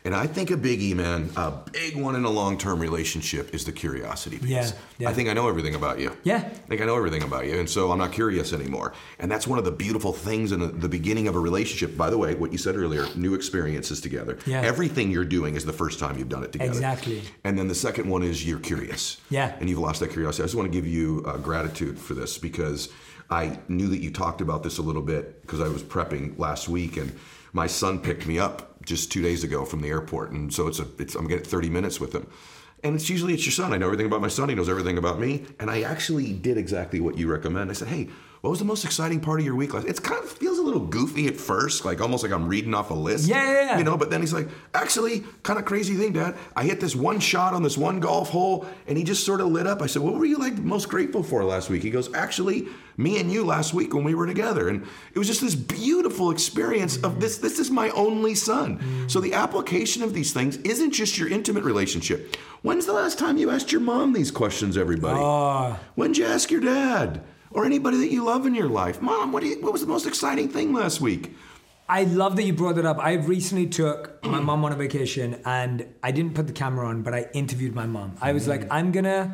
[0.03, 3.65] And I think a biggie, man, a big one in a long term relationship is
[3.65, 4.49] the curiosity piece.
[4.49, 5.09] Yeah, yeah.
[5.09, 6.15] I think I know everything about you.
[6.23, 6.37] Yeah.
[6.37, 7.59] I think I know everything about you.
[7.59, 8.93] And so I'm not curious anymore.
[9.19, 11.95] And that's one of the beautiful things in the- beginning of a relationship.
[11.95, 14.37] By the way, what you said earlier new experiences together.
[14.45, 14.61] Yeah.
[14.61, 16.71] Everything you're doing is the first time you've done it together.
[16.71, 17.21] Exactly.
[17.43, 19.17] And then the second one is you're curious.
[19.29, 19.55] Yeah.
[19.59, 20.43] And you've lost that curiosity.
[20.43, 22.89] I just want to give you uh, gratitude for this because
[23.29, 26.67] I knew that you talked about this a little bit because I was prepping last
[26.67, 27.13] week and
[27.53, 30.31] my son picked me up just two days ago from the airport.
[30.31, 32.27] And so it's a, it's, I'm getting 30 minutes with him.
[32.83, 33.73] And it's usually it's your son.
[33.73, 34.49] I know everything about my son.
[34.49, 35.45] He knows everything about me.
[35.59, 37.69] And I actually did exactly what you recommend.
[37.69, 38.09] I said, hey,
[38.41, 39.85] what was the most exciting part of your week last?
[39.87, 42.89] It's kind of feels a little goofy at first, like almost like I'm reading off
[42.89, 43.27] a list.
[43.27, 43.77] Yeah, yeah, yeah.
[43.77, 46.35] You know, but then he's like, actually, kind of crazy thing, Dad.
[46.55, 49.47] I hit this one shot on this one golf hole, and he just sort of
[49.47, 49.83] lit up.
[49.83, 51.83] I said, what were you like most grateful for last week?
[51.83, 52.67] He goes, actually,
[52.97, 56.31] me and you last week when we were together, and it was just this beautiful
[56.31, 57.37] experience of this.
[57.37, 59.07] This is my only son.
[59.07, 62.35] So the application of these things isn't just your intimate relationship.
[62.63, 65.19] When's the last time you asked your mom these questions, everybody?
[65.21, 65.79] Ah.
[65.93, 67.21] When'd you ask your dad?
[67.51, 69.01] Or anybody that you love in your life?
[69.01, 71.35] Mom, what, do you, what was the most exciting thing last week?
[71.89, 72.99] I love that you brought that up.
[72.99, 77.01] I recently took my mom on a vacation and I didn't put the camera on,
[77.01, 78.15] but I interviewed my mom.
[78.21, 78.67] I was like, mm.
[78.71, 79.33] I'm gonna,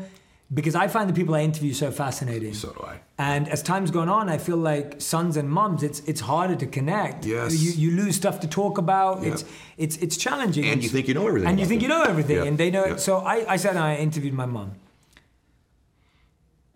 [0.52, 2.56] because I find the people I interview so fascinating.
[2.56, 3.00] So do I.
[3.20, 6.66] And as time's gone on, I feel like sons and moms, it's it's harder to
[6.66, 7.26] connect.
[7.26, 7.56] Yes.
[7.62, 9.22] You, you lose stuff to talk about.
[9.22, 9.32] Yeah.
[9.34, 9.46] It's
[9.78, 10.66] it's it's challenging.
[10.66, 12.44] And you think you know everything And you think you know everything, Yeah.
[12.46, 12.86] and they know.
[12.86, 12.96] Yeah.
[12.96, 14.72] So I I sat and I interviewed my mom.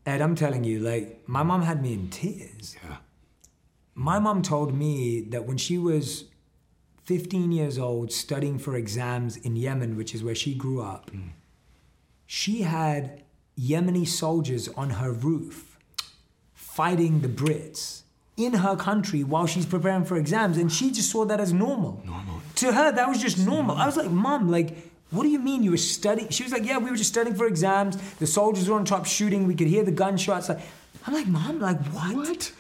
[0.06, 2.76] Ed, I'm telling you, like my mom had me in tears.
[2.84, 2.98] Yeah.
[3.94, 6.26] My mom told me that when she was
[7.06, 11.30] 15 years old, studying for exams in Yemen, which is where she grew up, hmm.
[12.26, 13.24] she had
[13.60, 15.78] Yemeni soldiers on her roof
[16.54, 18.04] fighting the Brits
[18.38, 22.02] in her country while she's preparing for exams, and she just saw that as normal.
[22.06, 22.42] Normal.
[22.56, 23.76] To her, that was just normal.
[23.76, 26.30] I was like, Mom, like, what do you mean you were studying?
[26.30, 27.98] She was like, Yeah, we were just studying for exams.
[28.16, 29.46] The soldiers were on top shooting.
[29.48, 30.50] We could hear the gunshots.
[30.50, 30.60] Like,
[31.06, 32.16] I'm like, Mom, like, what?
[32.16, 32.52] What?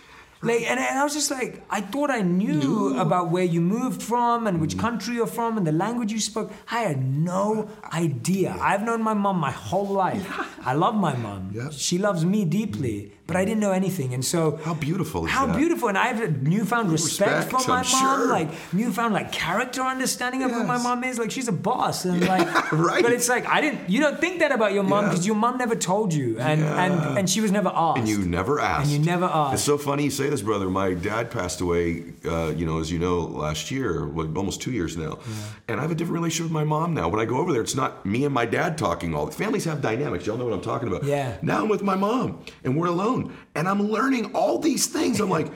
[0.43, 4.01] Like, and, and I was just like, I thought I knew about where you moved
[4.01, 4.61] from and Mm.
[4.61, 6.51] which country you're from and the language you spoke.
[6.71, 8.57] I had no idea.
[8.59, 10.25] I've known my mom my whole life.
[10.65, 11.51] I love my mom.
[11.53, 11.69] Yeah.
[11.69, 13.13] She loves me deeply.
[13.31, 14.13] But I didn't know anything.
[14.13, 15.57] And so How beautiful is how that?
[15.57, 18.27] beautiful, and I have a newfound respect, Respect, for my I'm mom, sure.
[18.29, 21.17] like newfound like character understanding of who my mom is.
[21.17, 23.01] Like she's a boss, and like, right.
[23.03, 23.89] But it's like I didn't.
[23.89, 25.09] You don't think that about your mom Yeah.
[25.09, 27.99] because your mom never told you, and and and she was never asked.
[27.99, 28.91] And you never asked.
[28.91, 29.53] And you never asked.
[29.55, 30.69] It's so funny you say this, brother.
[30.69, 34.71] My dad passed away, uh, you know, as you know, last year, well, almost two
[34.71, 35.19] years now.
[35.67, 37.07] And I have a different relationship with my mom now.
[37.09, 39.27] When I go over there, it's not me and my dad talking all.
[39.31, 40.25] Families have dynamics.
[40.25, 41.03] Y'all know what I'm talking about.
[41.03, 41.37] Yeah.
[41.41, 43.20] Now I'm with my mom, and we're alone,
[43.55, 45.19] and I'm learning all these things.
[45.19, 45.51] I'm like,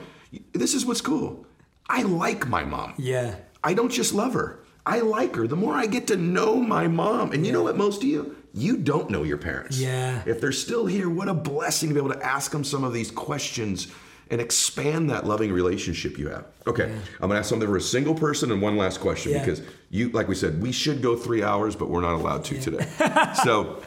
[0.52, 1.46] this is what's cool.
[1.88, 2.94] I like my mom.
[2.98, 3.36] Yeah.
[3.62, 4.60] I don't just love her.
[4.84, 5.46] I like her.
[5.46, 8.36] The more I get to know my mom, and you know what, most of you,
[8.54, 9.78] you don't know your parents.
[9.78, 10.22] Yeah.
[10.26, 12.92] If they're still here, what a blessing to be able to ask them some of
[12.92, 13.88] these questions
[14.30, 16.46] and expand that loving relationship you have.
[16.66, 19.38] Okay, I'm gonna ask something for a single person and one last question Yeah.
[19.44, 22.60] because you, like we said, we should go three hours, but we're not allowed to
[22.60, 22.84] today.
[23.44, 23.80] so,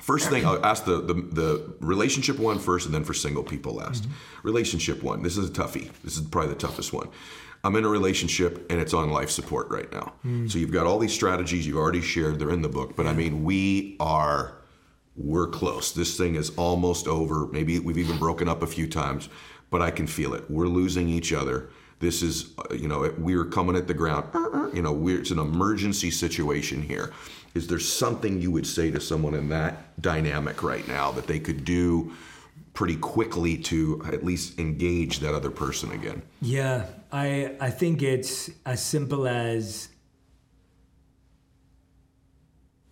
[0.00, 3.74] first thing, I'll ask the, the the relationship one first, and then for single people
[3.74, 4.04] last.
[4.04, 4.46] Mm-hmm.
[4.46, 5.22] Relationship one.
[5.22, 5.90] This is a toughie.
[6.02, 7.08] This is probably the toughest one.
[7.62, 10.14] I'm in a relationship and it's on life support right now.
[10.24, 10.50] Mm.
[10.50, 12.38] So you've got all these strategies you've already shared.
[12.38, 14.56] They're in the book, but I mean, we are
[15.16, 15.92] we're close.
[15.92, 17.46] This thing is almost over.
[17.48, 19.28] Maybe we've even broken up a few times,
[19.68, 20.50] but I can feel it.
[20.50, 21.68] We're losing each other.
[21.98, 24.30] This is, uh, you know, we're coming at the ground.
[24.32, 27.12] Uh, uh, you know, we're, it's an emergency situation here.
[27.54, 31.40] Is there something you would say to someone in that dynamic right now that they
[31.40, 32.12] could do
[32.74, 36.22] pretty quickly to at least engage that other person again?
[36.40, 39.88] Yeah, I I think it's as simple as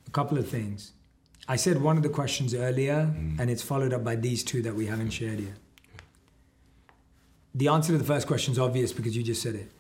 [0.07, 0.93] a couple of things.
[1.47, 3.41] I said one of the questions earlier, mm-hmm.
[3.41, 5.55] and it's followed up by these two that we haven't shared yet.
[7.55, 9.71] The answer to the first question is obvious because you just said it.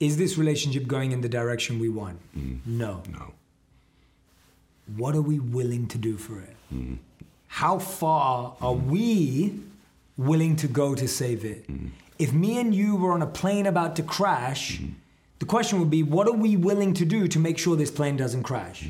[0.00, 2.18] Is this relationship going in the direction we want?
[2.36, 2.78] Mm-hmm.
[2.78, 3.02] No.
[3.10, 3.32] No.
[4.94, 6.56] What are we willing to do for it?
[6.70, 6.94] Hmm.
[7.48, 8.90] How far are hmm.
[8.90, 9.60] we
[10.16, 11.66] willing to go to save it?
[11.66, 11.88] Hmm.
[12.18, 14.80] If me and you were on a plane about to crash,
[15.38, 18.16] the question would be what are we willing to do to make sure this plane
[18.16, 18.88] doesn't crash?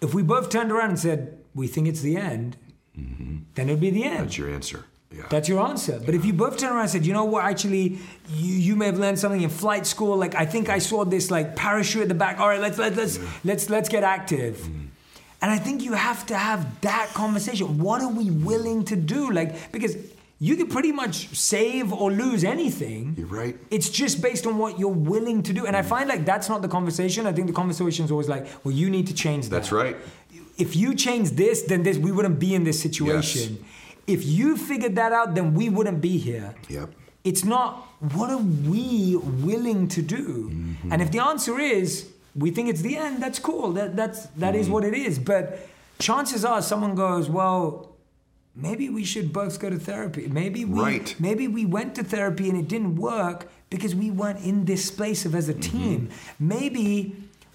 [0.00, 2.56] If we both turned around and said, we think it's the end,
[2.98, 3.38] mm-hmm.
[3.54, 4.26] then it'd be the end.
[4.26, 4.84] That's your answer.
[5.10, 5.26] Yeah.
[5.30, 6.00] That's your answer.
[6.04, 7.98] But if you both turn around and said, you know what, actually,
[8.28, 10.16] you, you may have learned something in flight school.
[10.16, 12.38] Like I think I saw this like parachute at the back.
[12.38, 14.56] All right, let's let, let's let's let's get active.
[14.58, 14.87] Mm.
[15.40, 17.78] And I think you have to have that conversation.
[17.78, 19.30] What are we willing to do?
[19.30, 19.96] Like because
[20.40, 23.14] you can pretty much save or lose anything.
[23.16, 23.56] You're right.
[23.70, 25.66] It's just based on what you're willing to do.
[25.66, 27.26] And I find like that's not the conversation.
[27.26, 29.56] I think the conversation is always like, well, you need to change that.
[29.56, 29.96] That's right.
[30.56, 33.58] If you change this, then this we wouldn't be in this situation.
[33.60, 33.64] Yes.
[34.06, 36.54] If you figured that out, then we wouldn't be here.
[36.68, 36.90] Yep.
[37.24, 40.50] It's not what are we willing to do?
[40.50, 40.92] Mm-hmm.
[40.92, 42.08] And if the answer is
[42.38, 43.72] we think it's the end, that's cool.
[43.72, 44.72] That that's that is Mm-hmm.
[44.74, 45.18] what it is.
[45.18, 45.42] But
[45.98, 47.62] chances are someone goes, well,
[48.54, 50.28] maybe we should both go to therapy.
[50.28, 51.14] Maybe we Right.
[51.18, 55.24] maybe we went to therapy and it didn't work because we weren't in this space
[55.26, 55.78] of as a Mm-hmm.
[55.78, 56.08] team.
[56.38, 56.88] Maybe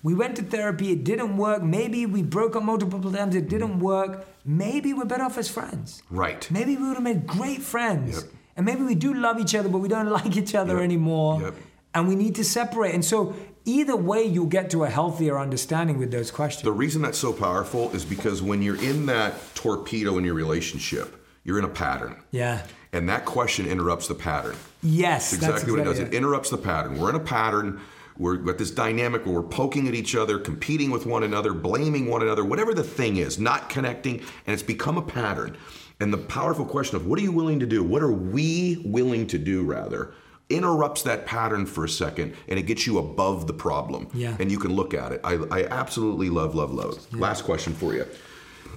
[0.03, 1.63] we went to therapy, it didn't work.
[1.63, 4.25] Maybe we broke up multiple times, it didn't work.
[4.45, 6.03] Maybe we're better off as friends.
[6.09, 6.41] Right.
[6.51, 8.15] Maybe we would have made great friends.
[8.15, 8.23] Yep.
[8.57, 10.83] And maybe we do love each other, but we don't like each other Yep.
[10.83, 11.41] anymore.
[11.41, 11.55] Yep.
[11.95, 12.93] And we need to separate.
[12.95, 13.33] And so
[13.65, 16.63] either way, you'll get to a healthier understanding with those questions.
[16.63, 21.25] The reason that's so powerful is because when you're in that torpedo in your relationship,
[21.43, 22.21] you're in a pattern.
[22.31, 22.65] yeah.
[22.93, 24.55] And that question interrupts the pattern.
[24.83, 25.31] Yes.
[25.31, 25.93] That's exactly what it does.
[25.93, 26.99] exactly It interrupts the pattern.
[26.99, 27.81] We're in a pattern.
[28.19, 32.07] We're got this dynamic where we're poking at each other, competing with one another, blaming
[32.07, 35.57] one another, whatever the thing is, not connecting, and it's become a pattern.
[35.99, 37.83] And the powerful question of what are you willing to do?
[37.83, 40.13] What are we willing to do, rather?
[40.49, 44.07] Interrupts that pattern for a second and it gets you above the problem.
[44.13, 44.35] Yeah.
[44.39, 45.21] And you can look at it.
[45.23, 47.11] I, I absolutely love, love, love.
[47.13, 48.05] Last question for you.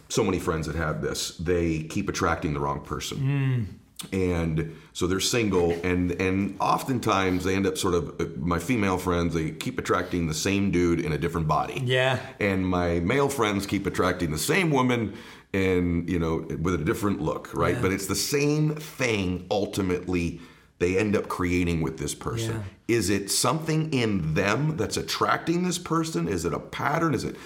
[0.09, 3.79] So many friends that have this, they keep attracting the wrong person
[4.13, 8.99] and so they're single and and oftentimes they end up sort of uh, my female
[8.99, 12.19] friends they keep attracting the same dude in a different body Yeah.
[12.39, 15.15] and my male friends keep attracting the same woman
[15.55, 17.81] and you know with a different look right Yeah.
[17.83, 20.43] but it's the same thing ultimately
[20.79, 22.65] they end up creating with this person.
[22.89, 22.97] Yeah.
[22.97, 26.29] is it something in them that's attracting this person?
[26.29, 27.15] Is it a pattern?
[27.15, 27.37] Is it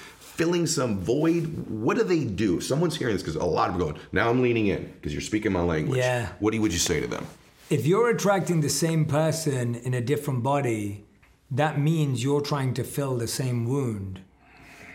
[0.41, 1.67] filling some void?
[1.69, 2.61] What do they do?
[2.61, 5.13] Someone's hearing this because a lot of them are going now i'm leaning in because
[5.13, 5.99] you're speaking my language.
[5.99, 6.29] Yeah.
[6.41, 7.27] what do you, would you say to them?
[7.69, 11.05] If you're attracting the same person in a different body,
[11.53, 14.21] that means you're trying to fill the same wound.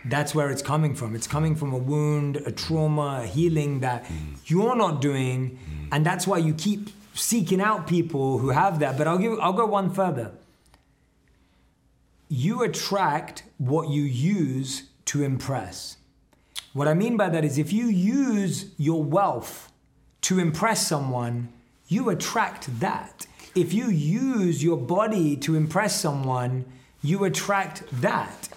[0.03, 1.15] That's where it's coming from.
[1.15, 4.38] It's coming from a wound, a trauma, a healing that mm.
[4.45, 5.88] you're not doing, mm.
[5.91, 8.97] and that's why you keep seeking out people who have that.
[8.97, 10.32] But I'll give I'll go one further.
[12.30, 15.97] You attract what you use to impress.
[16.74, 19.72] What I mean by that is if you use your wealth
[20.22, 21.49] to impress someone,
[21.88, 23.28] you attract that.
[23.53, 26.66] If you use your body to impress someone,
[27.01, 28.49] you attract that.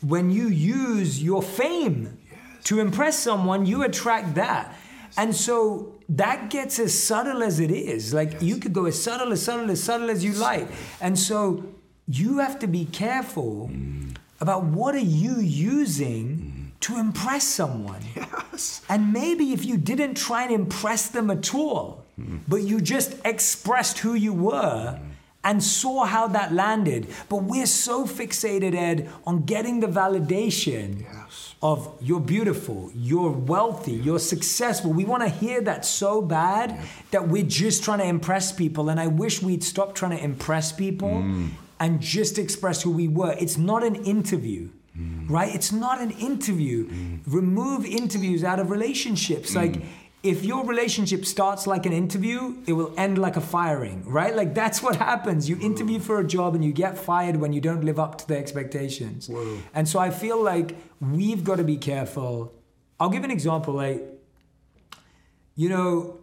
[0.00, 2.18] When you use your fame
[2.64, 4.76] to impress someone, you attract that.
[5.16, 8.12] And so that gets as subtle as it is.
[8.12, 10.68] Like you could go as subtle, as subtle, as subtle as you like.
[11.00, 11.64] And so
[12.06, 14.16] you have to be careful mm.
[14.40, 16.80] about what are you using mm.
[16.80, 18.02] to impress someone.
[18.56, 18.80] Yes.
[18.88, 22.40] And maybe if you didn't try and impress them at all, mm.
[22.48, 24.98] but you just expressed who you were
[25.46, 27.06] and saw how that landed.
[27.28, 31.54] But we're so fixated, Ed, on getting the validation Yes.
[31.62, 34.92] of you're beautiful, you're wealthy, you're successful.
[34.92, 36.80] We want to hear that so bad
[37.12, 38.88] that we're just trying to impress people.
[38.88, 41.50] And I wish we'd stop trying to impress people mm.
[41.78, 43.36] and just express who we were.
[43.38, 44.70] It's not an interview.
[44.98, 45.30] Mm.
[45.30, 45.54] Right?
[45.54, 46.88] It's not an interview.
[46.88, 47.20] Mm.
[47.26, 49.54] Remove interviews out of relationships.
[49.54, 49.82] Like,
[50.28, 54.34] if your relationship starts like an interview, it will end like a firing, right?
[54.34, 55.48] Like that's what happens.
[55.48, 58.28] You interview for a job and you get fired when you don't live up to
[58.28, 59.30] the expectations.
[59.74, 62.52] And so I feel like we've got to be careful.
[62.98, 63.74] I'll give an example.
[63.74, 64.02] Like,
[65.54, 66.18] you know,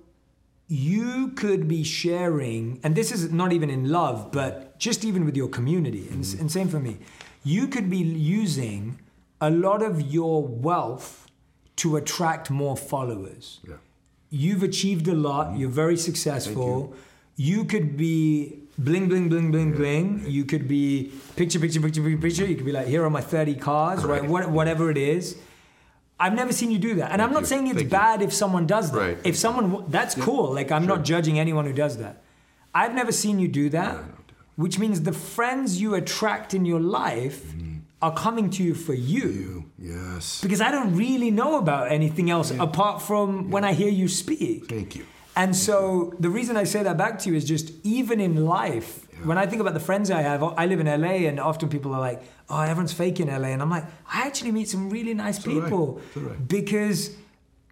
[0.68, 5.36] you could be sharing, and this is not even in love, but just even with
[5.36, 6.97] your community, and, and same for me.
[7.43, 8.99] You could be using
[9.41, 11.28] a lot of your wealth
[11.76, 13.60] to attract more followers.
[13.68, 13.76] Yeah.
[14.36, 16.96] You've achieved a lot, you're very successful.
[17.36, 17.66] You.
[17.66, 20.24] could be bling, bling, bling, bling, bling.
[20.26, 22.46] You could be picture, picture, picture, picture, picture.
[22.48, 24.26] You could be like, here are my 30 cars, right?
[24.26, 25.38] What, whatever it is.
[26.20, 27.12] I've never seen you do that.
[27.12, 27.46] And I'm not you.
[27.46, 27.90] saying it's Thank you.
[27.90, 28.98] bad if someone does that.
[28.98, 29.18] Right.
[29.24, 30.56] If someone, that's cool.
[30.56, 32.24] Like, I'm not judging anyone who does that.
[32.74, 34.00] I've never seen you do that,
[34.56, 37.54] which means the friends you attract in your life
[38.04, 39.72] are coming to you for you.
[39.80, 40.41] Yes.
[40.41, 44.68] Because I don't really know about anything else apart from when I hear you speak.
[44.68, 45.06] Thank you.
[45.38, 49.08] And so the reason I say that back to you is just even in life,
[49.24, 51.93] when I think about the friends I have, I live in LA and often people
[51.93, 53.47] are like, oh, everyone's fake in LA.
[53.47, 55.64] And I'm like, I actually meet some really nice do I.
[55.64, 56.36] people So do I.
[56.36, 57.16] because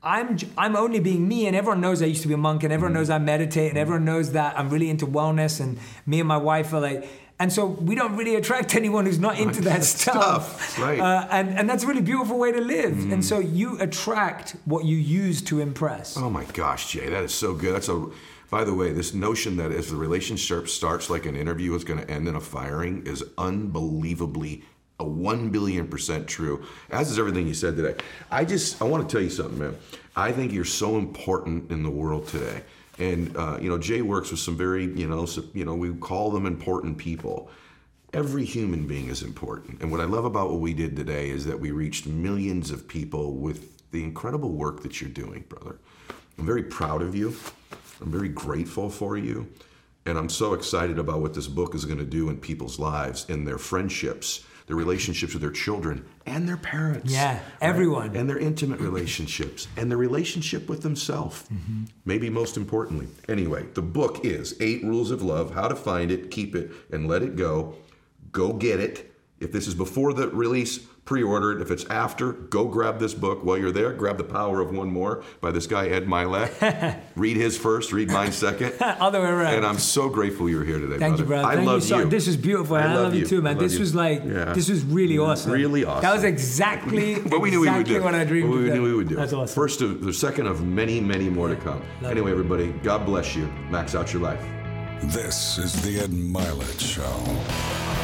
[0.02, 2.72] I'm, I'm only being me and everyone knows I used to be a monk and
[2.72, 3.00] everyone mm.
[3.00, 3.82] knows I meditate and mm.
[3.82, 7.08] everyone knows that I'm really into wellness and me and my wife are like,
[7.42, 10.62] and so we don't really attract anyone who's not into that stuff.
[10.70, 11.00] Stuff, right.
[11.00, 12.94] Uh, and, and that's a really beautiful way to live.
[12.94, 13.14] Mm.
[13.14, 16.16] And so you attract what you use to impress.
[16.18, 17.74] Oh my gosh, Jay, that is so good.
[17.74, 18.06] That's a.
[18.52, 22.02] By the way, this notion that if the relationship starts like an interview, it's going
[22.02, 24.64] to end in a firing is unbelievably
[25.00, 26.64] a one billion percent true.
[26.92, 27.96] As is everything you said today.
[28.30, 29.78] I just I want to tell you something, man.
[30.16, 32.62] I think you're so important in the world today.
[33.02, 35.92] And uh, you know, Jay works with some very you know so, you know we
[35.96, 37.50] call them important people.
[38.14, 39.82] Every human being is important.
[39.82, 42.88] And what I love about what we did today is that we reached millions of
[42.88, 45.80] people with the incredible work that you're doing, brother.
[46.38, 47.36] I'm very proud of you.
[48.02, 49.48] I'm very grateful for you.
[50.06, 53.30] And I'm so excited about what this book is going to do in people's lives,
[53.30, 57.12] in their friendships, their relationships with their children and their parents.
[57.12, 58.16] Yeah, everyone.
[58.16, 61.44] And their intimate relationships and their relationship with themselves.
[61.44, 61.86] Mm-hmm.
[62.06, 63.08] Maybe most importantly.
[63.28, 67.08] Anyway, the book is Eight Rules of Love How to Find It, Keep It, and
[67.08, 67.76] Let It Go.
[68.32, 69.12] Go get it.
[69.40, 71.62] If this is before the release, pre order it.
[71.62, 73.44] If it's after, go grab this book.
[73.44, 77.02] While you're there, grab The Power of One More by this guy, Ed Mylett.
[77.18, 78.76] read his first, read mine second.
[78.82, 79.56] Other way around.
[79.56, 81.24] And I'm so grateful you're here today, Thank brother.
[81.24, 81.48] you, brother.
[81.50, 82.78] I Thank love you so This was beautiful.
[82.78, 83.58] and I, love, you too, man.
[83.58, 83.82] This you.
[83.82, 84.54] was like, Yeah.
[84.54, 85.52] this was really awesome.
[85.52, 86.02] Really awesome.
[86.02, 88.04] That was exactly, What we knew we would exactly do.
[88.04, 88.76] what I dreamed What we of.
[88.76, 89.16] knew we would do.
[89.18, 89.54] That's awesome.
[89.54, 91.82] First of the second of many, many more to come.
[92.02, 92.36] Love anyway, it.
[92.36, 93.48] everybody, God bless you.
[93.70, 94.42] Max out your life.
[95.04, 98.01] This is the Ed Mylett Show.